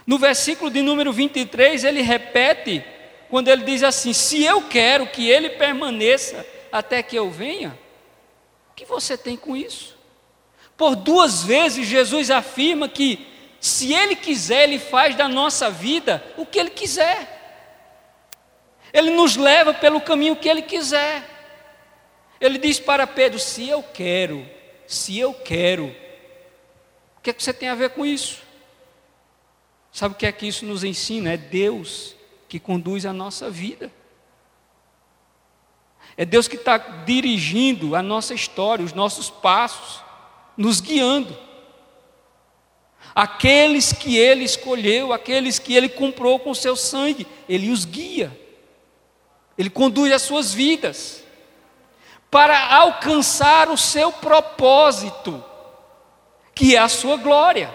No 0.06 0.18
versículo 0.18 0.70
de 0.70 0.82
número 0.82 1.10
23, 1.10 1.84
ele 1.84 2.02
repete, 2.02 2.84
quando 3.30 3.48
ele 3.48 3.64
diz 3.64 3.82
assim: 3.82 4.12
Se 4.12 4.44
eu 4.44 4.68
quero 4.68 5.06
que 5.06 5.30
ele 5.30 5.48
permaneça 5.48 6.44
até 6.70 7.02
que 7.02 7.16
eu 7.16 7.30
venha, 7.30 7.70
o 8.70 8.74
que 8.74 8.84
você 8.84 9.16
tem 9.16 9.34
com 9.34 9.56
isso? 9.56 9.96
Por 10.82 10.96
duas 10.96 11.44
vezes 11.44 11.86
Jesus 11.86 12.28
afirma 12.28 12.88
que, 12.88 13.24
se 13.60 13.94
ele 13.94 14.16
quiser, 14.16 14.64
ele 14.64 14.80
faz 14.80 15.14
da 15.14 15.28
nossa 15.28 15.70
vida 15.70 16.20
o 16.36 16.44
que 16.44 16.58
ele 16.58 16.70
quiser. 16.70 17.32
Ele 18.92 19.10
nos 19.10 19.36
leva 19.36 19.72
pelo 19.72 20.00
caminho 20.00 20.34
que 20.34 20.48
Ele 20.48 20.60
quiser. 20.60 21.22
Ele 22.40 22.58
diz 22.58 22.80
para 22.80 23.06
Pedro: 23.06 23.38
se 23.38 23.68
eu 23.68 23.80
quero, 23.80 24.44
se 24.84 25.16
eu 25.16 25.32
quero, 25.32 25.94
o 27.16 27.20
que, 27.22 27.30
é 27.30 27.32
que 27.32 27.40
você 27.40 27.52
tem 27.52 27.68
a 27.68 27.76
ver 27.76 27.90
com 27.90 28.04
isso? 28.04 28.42
Sabe 29.92 30.16
o 30.16 30.18
que 30.18 30.26
é 30.26 30.32
que 30.32 30.48
isso 30.48 30.66
nos 30.66 30.82
ensina? 30.82 31.34
É 31.34 31.36
Deus 31.36 32.16
que 32.48 32.58
conduz 32.58 33.06
a 33.06 33.12
nossa 33.12 33.48
vida. 33.48 33.88
É 36.16 36.24
Deus 36.24 36.48
que 36.48 36.56
está 36.56 36.76
dirigindo 36.76 37.94
a 37.94 38.02
nossa 38.02 38.34
história, 38.34 38.84
os 38.84 38.92
nossos 38.92 39.30
passos, 39.30 40.02
nos 40.56 40.80
guiando. 40.80 41.36
Aqueles 43.14 43.92
que 43.92 44.16
Ele 44.16 44.44
escolheu, 44.44 45.12
aqueles 45.12 45.58
que 45.58 45.74
Ele 45.74 45.88
comprou 45.88 46.38
com 46.38 46.54
seu 46.54 46.74
sangue, 46.76 47.26
Ele 47.48 47.70
os 47.70 47.84
guia. 47.84 48.38
Ele 49.56 49.68
conduz 49.68 50.10
as 50.12 50.22
suas 50.22 50.52
vidas 50.54 51.22
para 52.30 52.74
alcançar 52.74 53.68
o 53.68 53.76
seu 53.76 54.10
propósito, 54.10 55.44
que 56.54 56.74
é 56.74 56.78
a 56.78 56.88
sua 56.88 57.16
glória. 57.18 57.72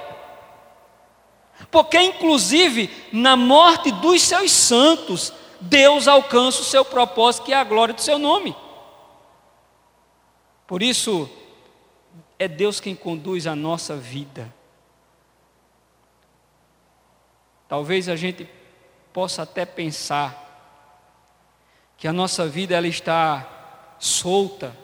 Porque, 1.69 1.99
inclusive, 2.01 2.89
na 3.11 3.35
morte 3.35 3.91
dos 3.91 4.21
seus 4.23 4.51
santos, 4.51 5.31
Deus 5.61 6.07
alcança 6.07 6.61
o 6.61 6.65
seu 6.65 6.83
propósito, 6.83 7.45
que 7.45 7.53
é 7.53 7.57
a 7.57 7.63
glória 7.63 7.93
do 7.93 8.01
seu 8.01 8.17
nome. 8.17 8.55
Por 10.65 10.81
isso, 10.81 11.29
é 12.39 12.47
Deus 12.47 12.79
quem 12.79 12.95
conduz 12.95 13.47
a 13.47 13.55
nossa 13.55 13.95
vida. 13.95 14.53
Talvez 17.67 18.07
a 18.07 18.15
gente 18.15 18.47
possa 19.11 19.41
até 19.41 19.65
pensar 19.65 20.45
que 21.97 22.07
a 22.07 22.13
nossa 22.13 22.47
vida 22.47 22.75
ela 22.75 22.87
está 22.87 23.95
solta 23.99 24.75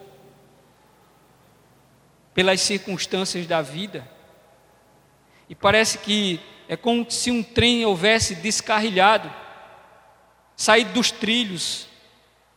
pelas 2.34 2.60
circunstâncias 2.60 3.46
da 3.46 3.62
vida. 3.62 4.06
E 5.48 5.54
parece 5.54 5.98
que 5.98 6.40
é 6.68 6.76
como 6.76 7.08
se 7.08 7.30
um 7.30 7.42
trem 7.42 7.86
houvesse 7.86 8.34
descarrilhado, 8.34 9.32
saído 10.56 10.92
dos 10.92 11.12
trilhos. 11.12 11.86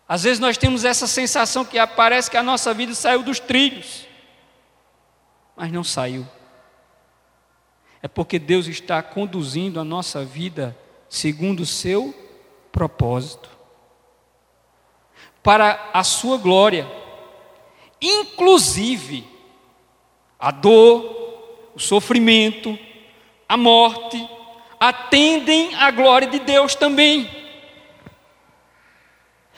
Às 0.09 0.23
vezes 0.23 0.39
nós 0.39 0.57
temos 0.57 0.83
essa 0.83 1.05
sensação 1.05 1.63
que 1.63 1.77
parece 1.87 2.31
que 2.31 2.37
a 2.37 2.43
nossa 2.43 2.73
vida 2.73 2.95
saiu 2.95 3.21
dos 3.21 3.39
trilhos, 3.39 4.06
mas 5.57 5.71
não 5.71 5.83
saiu. 5.83 6.25
É 8.01 8.07
porque 8.07 8.37
Deus 8.37 8.67
está 8.67 9.01
conduzindo 9.01 9.79
a 9.79 9.83
nossa 9.83 10.23
vida 10.23 10.77
segundo 11.09 11.61
o 11.61 11.65
seu 11.65 12.13
propósito 12.71 13.49
para 15.41 15.89
a 15.91 16.03
sua 16.03 16.37
glória. 16.37 16.87
Inclusive, 17.99 19.27
a 20.37 20.51
dor, 20.51 21.71
o 21.73 21.79
sofrimento, 21.79 22.77
a 23.49 23.57
morte, 23.57 24.29
atendem 24.79 25.73
à 25.73 25.89
glória 25.89 26.27
de 26.27 26.37
Deus 26.39 26.75
também. 26.75 27.27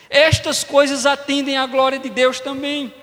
Estas 0.09 0.63
coisas 0.63 1.05
atendem 1.05 1.57
à 1.57 1.65
glória 1.65 1.99
de 1.99 2.09
Deus 2.09 2.39
também. 2.39 2.93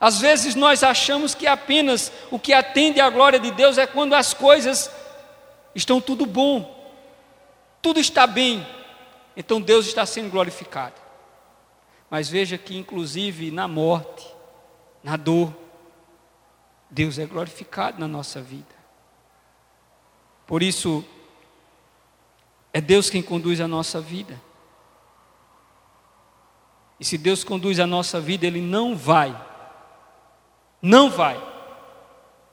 Às 0.00 0.20
vezes 0.20 0.54
nós 0.54 0.82
achamos 0.82 1.34
que 1.34 1.46
apenas 1.46 2.12
o 2.30 2.38
que 2.38 2.52
atende 2.52 3.00
à 3.00 3.08
glória 3.08 3.38
de 3.38 3.50
Deus 3.50 3.78
é 3.78 3.86
quando 3.86 4.14
as 4.14 4.34
coisas 4.34 4.90
estão 5.74 6.00
tudo 6.00 6.26
bom, 6.26 6.74
tudo 7.80 7.98
está 8.00 8.26
bem, 8.26 8.66
então 9.36 9.60
Deus 9.60 9.86
está 9.86 10.04
sendo 10.04 10.30
glorificado. 10.30 10.94
Mas 12.10 12.28
veja 12.28 12.56
que, 12.56 12.76
inclusive, 12.76 13.50
na 13.50 13.66
morte, 13.66 14.26
na 15.02 15.16
dor, 15.16 15.52
Deus 16.90 17.18
é 17.18 17.26
glorificado 17.26 17.98
na 17.98 18.06
nossa 18.06 18.40
vida. 18.40 18.74
Por 20.46 20.62
isso, 20.62 21.04
é 22.72 22.80
Deus 22.80 23.10
quem 23.10 23.22
conduz 23.22 23.60
a 23.60 23.66
nossa 23.66 24.00
vida. 24.00 24.40
E 26.98 27.04
se 27.04 27.18
Deus 27.18 27.42
conduz 27.42 27.80
a 27.80 27.86
nossa 27.86 28.20
vida, 28.20 28.46
Ele 28.46 28.60
não 28.60 28.96
vai, 28.96 29.36
não 30.80 31.10
vai 31.10 31.42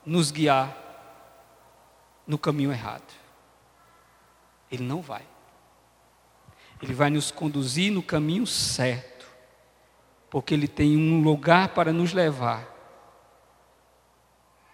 nos 0.06 0.32
guiar 0.32 0.76
no 2.26 2.38
caminho 2.38 2.72
errado. 2.72 3.14
Ele 4.72 4.84
não 4.84 5.02
vai. 5.02 5.24
Ele 6.82 6.94
vai 6.94 7.10
nos 7.10 7.32
conduzir 7.32 7.92
no 7.92 8.04
caminho 8.04 8.46
certo, 8.46 9.26
porque 10.30 10.54
Ele 10.54 10.68
tem 10.68 10.98
um 10.98 11.22
lugar 11.22 11.70
para 11.70 11.94
nos 11.94 12.12
levar. 12.12 12.68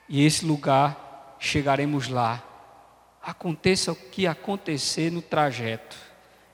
E 0.07 0.25
esse 0.25 0.43
lugar 0.43 1.35
chegaremos 1.39 2.07
lá. 2.07 2.43
Aconteça 3.21 3.91
o 3.91 3.95
que 3.95 4.25
acontecer 4.25 5.11
no 5.11 5.21
trajeto, 5.21 5.97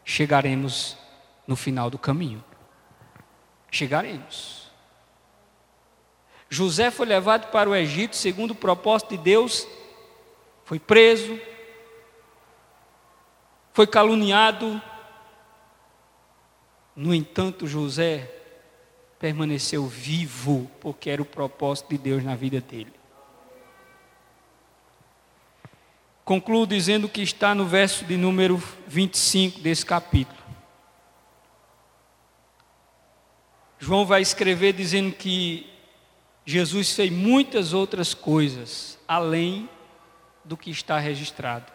chegaremos 0.03 0.97
no 1.47 1.55
final 1.55 1.89
do 1.89 1.97
caminho. 1.97 2.43
Chegaremos. 3.71 4.64
José 6.49 6.91
foi 6.91 7.05
levado 7.05 7.51
para 7.51 7.69
o 7.69 7.75
Egito 7.75 8.15
segundo 8.15 8.51
o 8.51 8.55
propósito 8.55 9.09
de 9.09 9.17
Deus, 9.17 9.67
foi 10.63 10.79
preso, 10.79 11.39
foi 13.73 13.85
caluniado. 13.85 14.81
No 16.95 17.13
entanto, 17.13 17.67
José 17.67 18.31
permaneceu 19.19 19.85
vivo, 19.85 20.69
porque 20.79 21.09
era 21.09 21.21
o 21.21 21.25
propósito 21.25 21.89
de 21.89 21.97
Deus 21.97 22.23
na 22.23 22.35
vida 22.35 22.61
dele. 22.61 22.93
Concluo 26.23 26.65
dizendo 26.65 27.07
que 27.07 27.21
está 27.21 27.53
no 27.53 27.67
verso 27.67 28.05
de 28.05 28.17
número 28.17 28.57
25 28.87 29.59
desse 29.59 29.85
capítulo. 29.85 30.39
João 33.77 34.05
vai 34.05 34.21
escrever 34.21 34.73
dizendo 34.73 35.13
que 35.13 35.69
Jesus 36.45 36.93
fez 36.93 37.11
muitas 37.11 37.73
outras 37.73 38.13
coisas 38.13 38.99
além 39.07 39.67
do 40.43 40.55
que 40.55 40.69
está 40.69 40.99
registrado. 40.99 41.73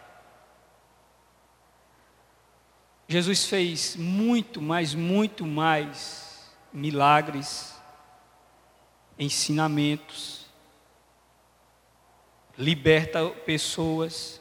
Jesus 3.07 3.45
fez 3.45 3.97
muito, 3.97 4.61
mas 4.61 4.95
muito 4.95 5.45
mais 5.45 6.49
milagres, 6.71 7.75
ensinamentos, 9.19 10.45
liberta 12.57 13.29
pessoas 13.29 14.39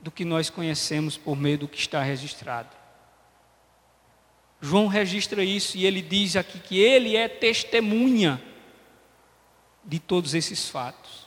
do 0.00 0.12
que 0.12 0.24
nós 0.24 0.48
conhecemos 0.48 1.16
por 1.16 1.34
meio 1.34 1.58
do 1.58 1.66
que 1.66 1.78
está 1.78 2.00
registrado. 2.00 2.83
João 4.64 4.86
registra 4.86 5.44
isso 5.44 5.76
e 5.76 5.84
ele 5.84 6.00
diz 6.00 6.36
aqui 6.36 6.58
que 6.58 6.78
ele 6.80 7.16
é 7.16 7.28
testemunha 7.28 8.42
de 9.84 9.98
todos 9.98 10.32
esses 10.32 10.70
fatos. 10.70 11.26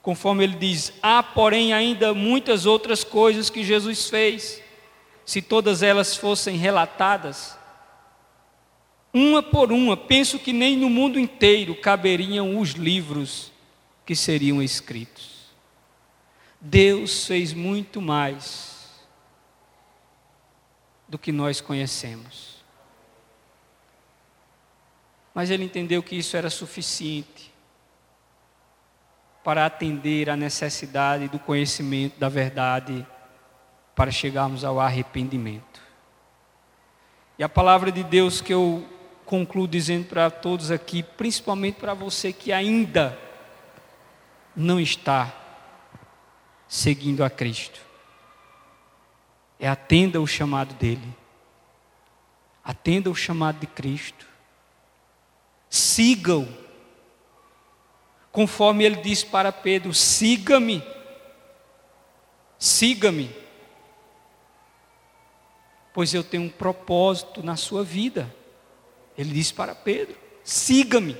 Conforme 0.00 0.44
ele 0.44 0.54
diz: 0.54 0.92
há, 1.02 1.24
porém, 1.24 1.72
ainda 1.72 2.14
muitas 2.14 2.64
outras 2.64 3.02
coisas 3.02 3.50
que 3.50 3.64
Jesus 3.64 4.08
fez. 4.08 4.62
Se 5.24 5.42
todas 5.42 5.82
elas 5.82 6.14
fossem 6.14 6.56
relatadas, 6.56 7.58
uma 9.12 9.42
por 9.42 9.72
uma, 9.72 9.96
penso 9.96 10.38
que 10.38 10.52
nem 10.52 10.76
no 10.76 10.88
mundo 10.88 11.18
inteiro 11.18 11.74
caberiam 11.74 12.60
os 12.60 12.70
livros 12.74 13.50
que 14.04 14.14
seriam 14.14 14.62
escritos. 14.62 15.46
Deus 16.60 17.26
fez 17.26 17.52
muito 17.52 18.00
mais 18.00 18.75
do 21.08 21.18
que 21.18 21.32
nós 21.32 21.60
conhecemos. 21.60 22.56
Mas 25.34 25.50
ele 25.50 25.64
entendeu 25.64 26.02
que 26.02 26.16
isso 26.16 26.36
era 26.36 26.48
suficiente 26.48 27.52
para 29.44 29.64
atender 29.64 30.28
à 30.28 30.36
necessidade 30.36 31.28
do 31.28 31.38
conhecimento 31.38 32.18
da 32.18 32.28
verdade, 32.28 33.06
para 33.94 34.10
chegarmos 34.10 34.64
ao 34.64 34.80
arrependimento. 34.80 35.80
E 37.38 37.44
a 37.44 37.48
palavra 37.48 37.92
de 37.92 38.02
Deus 38.02 38.40
que 38.40 38.52
eu 38.52 38.84
concluo 39.24 39.68
dizendo 39.68 40.06
para 40.06 40.30
todos 40.30 40.70
aqui, 40.70 41.02
principalmente 41.02 41.76
para 41.76 41.94
você 41.94 42.32
que 42.32 42.52
ainda 42.52 43.16
não 44.54 44.80
está 44.80 45.32
seguindo 46.66 47.22
a 47.22 47.30
Cristo, 47.30 47.85
é 49.58 49.68
atenda 49.68 50.20
o 50.20 50.26
chamado 50.26 50.74
dele, 50.74 51.14
atenda 52.62 53.10
o 53.10 53.14
chamado 53.14 53.58
de 53.58 53.66
Cristo, 53.66 54.26
siga-o. 55.70 56.46
Conforme 58.30 58.84
ele 58.84 58.96
disse 58.96 59.24
para 59.24 59.50
Pedro: 59.50 59.94
siga-me, 59.94 60.82
siga-me, 62.58 63.34
pois 65.94 66.12
eu 66.12 66.22
tenho 66.22 66.42
um 66.42 66.50
propósito 66.50 67.42
na 67.42 67.56
sua 67.56 67.82
vida. 67.82 68.34
Ele 69.16 69.32
disse 69.32 69.54
para 69.54 69.74
Pedro: 69.74 70.14
siga-me. 70.44 71.16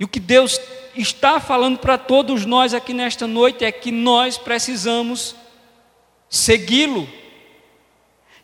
E 0.00 0.04
o 0.04 0.08
que 0.08 0.20
Deus 0.20 0.60
está 0.94 1.40
falando 1.40 1.78
para 1.78 1.98
todos 1.98 2.44
nós 2.44 2.72
aqui 2.74 2.92
nesta 2.92 3.26
noite 3.26 3.64
é 3.64 3.70
que 3.72 3.90
nós 3.90 4.38
precisamos 4.38 5.34
segui-lo. 6.28 7.08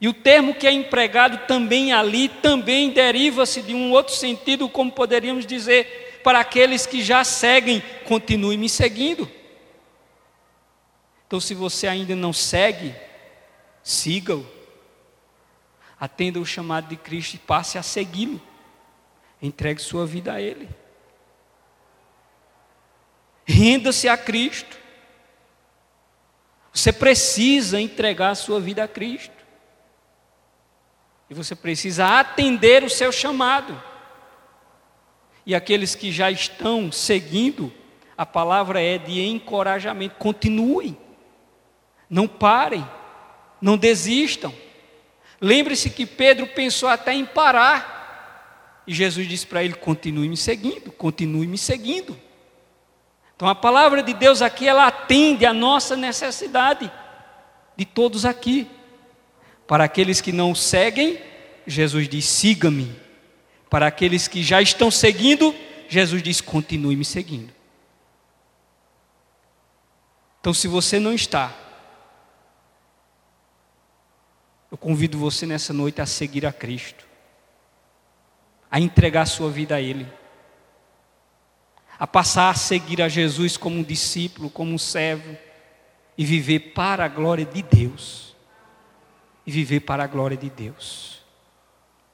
E 0.00 0.08
o 0.08 0.12
termo 0.12 0.54
que 0.54 0.66
é 0.66 0.72
empregado 0.72 1.46
também 1.46 1.92
ali 1.92 2.28
também 2.28 2.90
deriva-se 2.90 3.62
de 3.62 3.74
um 3.74 3.92
outro 3.92 4.14
sentido, 4.14 4.68
como 4.68 4.92
poderíamos 4.92 5.46
dizer, 5.46 6.20
para 6.22 6.40
aqueles 6.40 6.86
que 6.86 7.02
já 7.02 7.22
seguem, 7.24 7.82
continue 8.04 8.56
me 8.56 8.68
seguindo. 8.68 9.30
Então, 11.26 11.40
se 11.40 11.54
você 11.54 11.86
ainda 11.86 12.14
não 12.14 12.32
segue, 12.32 12.94
siga-o. 13.82 14.46
Atenda 15.98 16.38
o 16.38 16.46
chamado 16.46 16.88
de 16.88 16.96
Cristo 16.96 17.34
e 17.34 17.38
passe 17.38 17.78
a 17.78 17.82
segui-lo. 17.82 18.40
Entregue 19.40 19.80
sua 19.80 20.06
vida 20.06 20.32
a 20.32 20.40
Ele. 20.40 20.68
Renda-se 23.46 24.08
a 24.08 24.16
Cristo. 24.16 24.83
Você 26.84 26.92
precisa 26.92 27.80
entregar 27.80 28.28
a 28.28 28.34
sua 28.34 28.60
vida 28.60 28.84
a 28.84 28.86
Cristo. 28.86 29.32
E 31.30 31.32
você 31.32 31.56
precisa 31.56 32.20
atender 32.20 32.84
o 32.84 32.90
seu 32.90 33.10
chamado. 33.10 33.82
E 35.46 35.54
aqueles 35.54 35.94
que 35.94 36.12
já 36.12 36.30
estão 36.30 36.92
seguindo, 36.92 37.72
a 38.18 38.26
palavra 38.26 38.82
é 38.82 38.98
de 38.98 39.18
encorajamento. 39.22 40.16
Continuem, 40.16 40.94
não 42.10 42.28
parem, 42.28 42.86
não 43.62 43.78
desistam. 43.78 44.54
Lembre-se 45.40 45.88
que 45.88 46.04
Pedro 46.04 46.46
pensou 46.48 46.90
até 46.90 47.14
em 47.14 47.24
parar. 47.24 48.82
E 48.86 48.92
Jesus 48.92 49.26
disse 49.26 49.46
para 49.46 49.64
ele: 49.64 49.72
continue 49.72 50.28
me 50.28 50.36
seguindo, 50.36 50.92
continue 50.92 51.46
me 51.46 51.56
seguindo. 51.56 52.14
Então 53.36 53.48
a 53.48 53.54
palavra 53.54 54.02
de 54.02 54.14
Deus 54.14 54.40
aqui, 54.42 54.66
ela 54.66 54.86
atende 54.86 55.44
a 55.44 55.52
nossa 55.52 55.96
necessidade, 55.96 56.90
de 57.76 57.84
todos 57.84 58.24
aqui. 58.24 58.70
Para 59.66 59.84
aqueles 59.84 60.20
que 60.20 60.32
não 60.32 60.54
seguem, 60.54 61.20
Jesus 61.66 62.08
diz: 62.08 62.24
siga-me. 62.24 62.94
Para 63.68 63.86
aqueles 63.86 64.28
que 64.28 64.42
já 64.42 64.62
estão 64.62 64.90
seguindo, 64.90 65.54
Jesus 65.88 66.22
diz: 66.22 66.40
continue 66.40 66.94
me 66.94 67.04
seguindo. 67.04 67.52
Então, 70.40 70.52
se 70.52 70.68
você 70.68 71.00
não 71.00 71.14
está, 71.14 71.52
eu 74.70 74.76
convido 74.76 75.18
você 75.18 75.46
nessa 75.46 75.72
noite 75.72 76.02
a 76.02 76.06
seguir 76.06 76.44
a 76.44 76.52
Cristo, 76.52 77.06
a 78.70 78.78
entregar 78.78 79.24
sua 79.24 79.50
vida 79.50 79.76
a 79.76 79.80
Ele, 79.80 80.06
a 81.98 82.06
passar 82.06 82.50
a 82.50 82.54
seguir 82.54 83.00
a 83.00 83.08
Jesus 83.08 83.56
como 83.56 83.78
um 83.78 83.82
discípulo, 83.82 84.50
como 84.50 84.72
um 84.72 84.78
servo, 84.78 85.36
e 86.16 86.24
viver 86.24 86.72
para 86.74 87.04
a 87.04 87.08
glória 87.08 87.44
de 87.44 87.62
Deus. 87.62 88.34
E 89.46 89.50
viver 89.50 89.80
para 89.80 90.04
a 90.04 90.06
glória 90.06 90.36
de 90.36 90.48
Deus. 90.48 91.22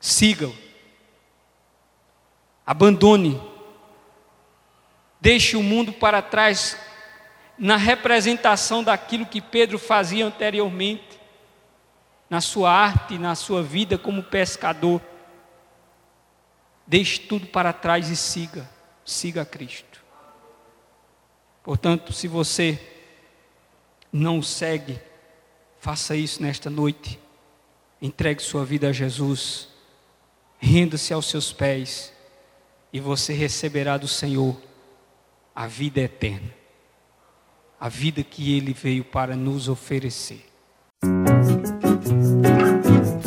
Siga-o. 0.01 0.55
Abandone. 2.67 3.41
Deixe 5.21 5.57
o 5.57 5.63
mundo 5.63 5.93
para 5.93 6.23
trás 6.23 6.77
na 7.59 7.77
representação 7.77 8.83
daquilo 8.83 9.27
que 9.27 9.41
Pedro 9.41 9.79
fazia 9.79 10.25
anteriormente, 10.25 11.21
na 12.29 12.41
sua 12.41 12.73
arte, 12.73 13.19
na 13.19 13.35
sua 13.35 13.63
vida 13.63 13.99
como 13.99 14.23
pescador. 14.23 15.03
Deixe 16.87 17.19
tudo 17.21 17.47
para 17.47 17.73
trás 17.73 18.09
e 18.09 18.17
siga, 18.17 18.69
siga 19.11 19.45
Cristo. 19.45 20.03
Portanto, 21.63 22.13
se 22.13 22.27
você 22.27 22.79
não 24.13 24.43
segue, 24.43 25.01
faça 25.79 26.17
isso 26.17 26.43
nesta 26.43 26.71
noite. 26.71 27.19
Entregue 28.01 28.43
sua 28.43 28.65
vida 28.65 28.89
a 28.89 28.93
Jesus. 28.93 29.69
Renda-se 30.59 31.13
aos 31.13 31.27
seus 31.27 31.53
pés 31.53 32.13
e 32.93 33.01
você 33.01 33.33
receberá 33.33 33.97
do 33.97 34.09
Senhor 34.09 34.57
a 35.55 35.67
vida 35.67 36.01
eterna. 36.01 36.55
A 37.79 37.89
vida 37.89 38.23
que 38.23 38.57
ele 38.57 38.73
veio 38.73 39.05
para 39.05 39.37
nos 39.37 39.69
oferecer. 39.69 40.50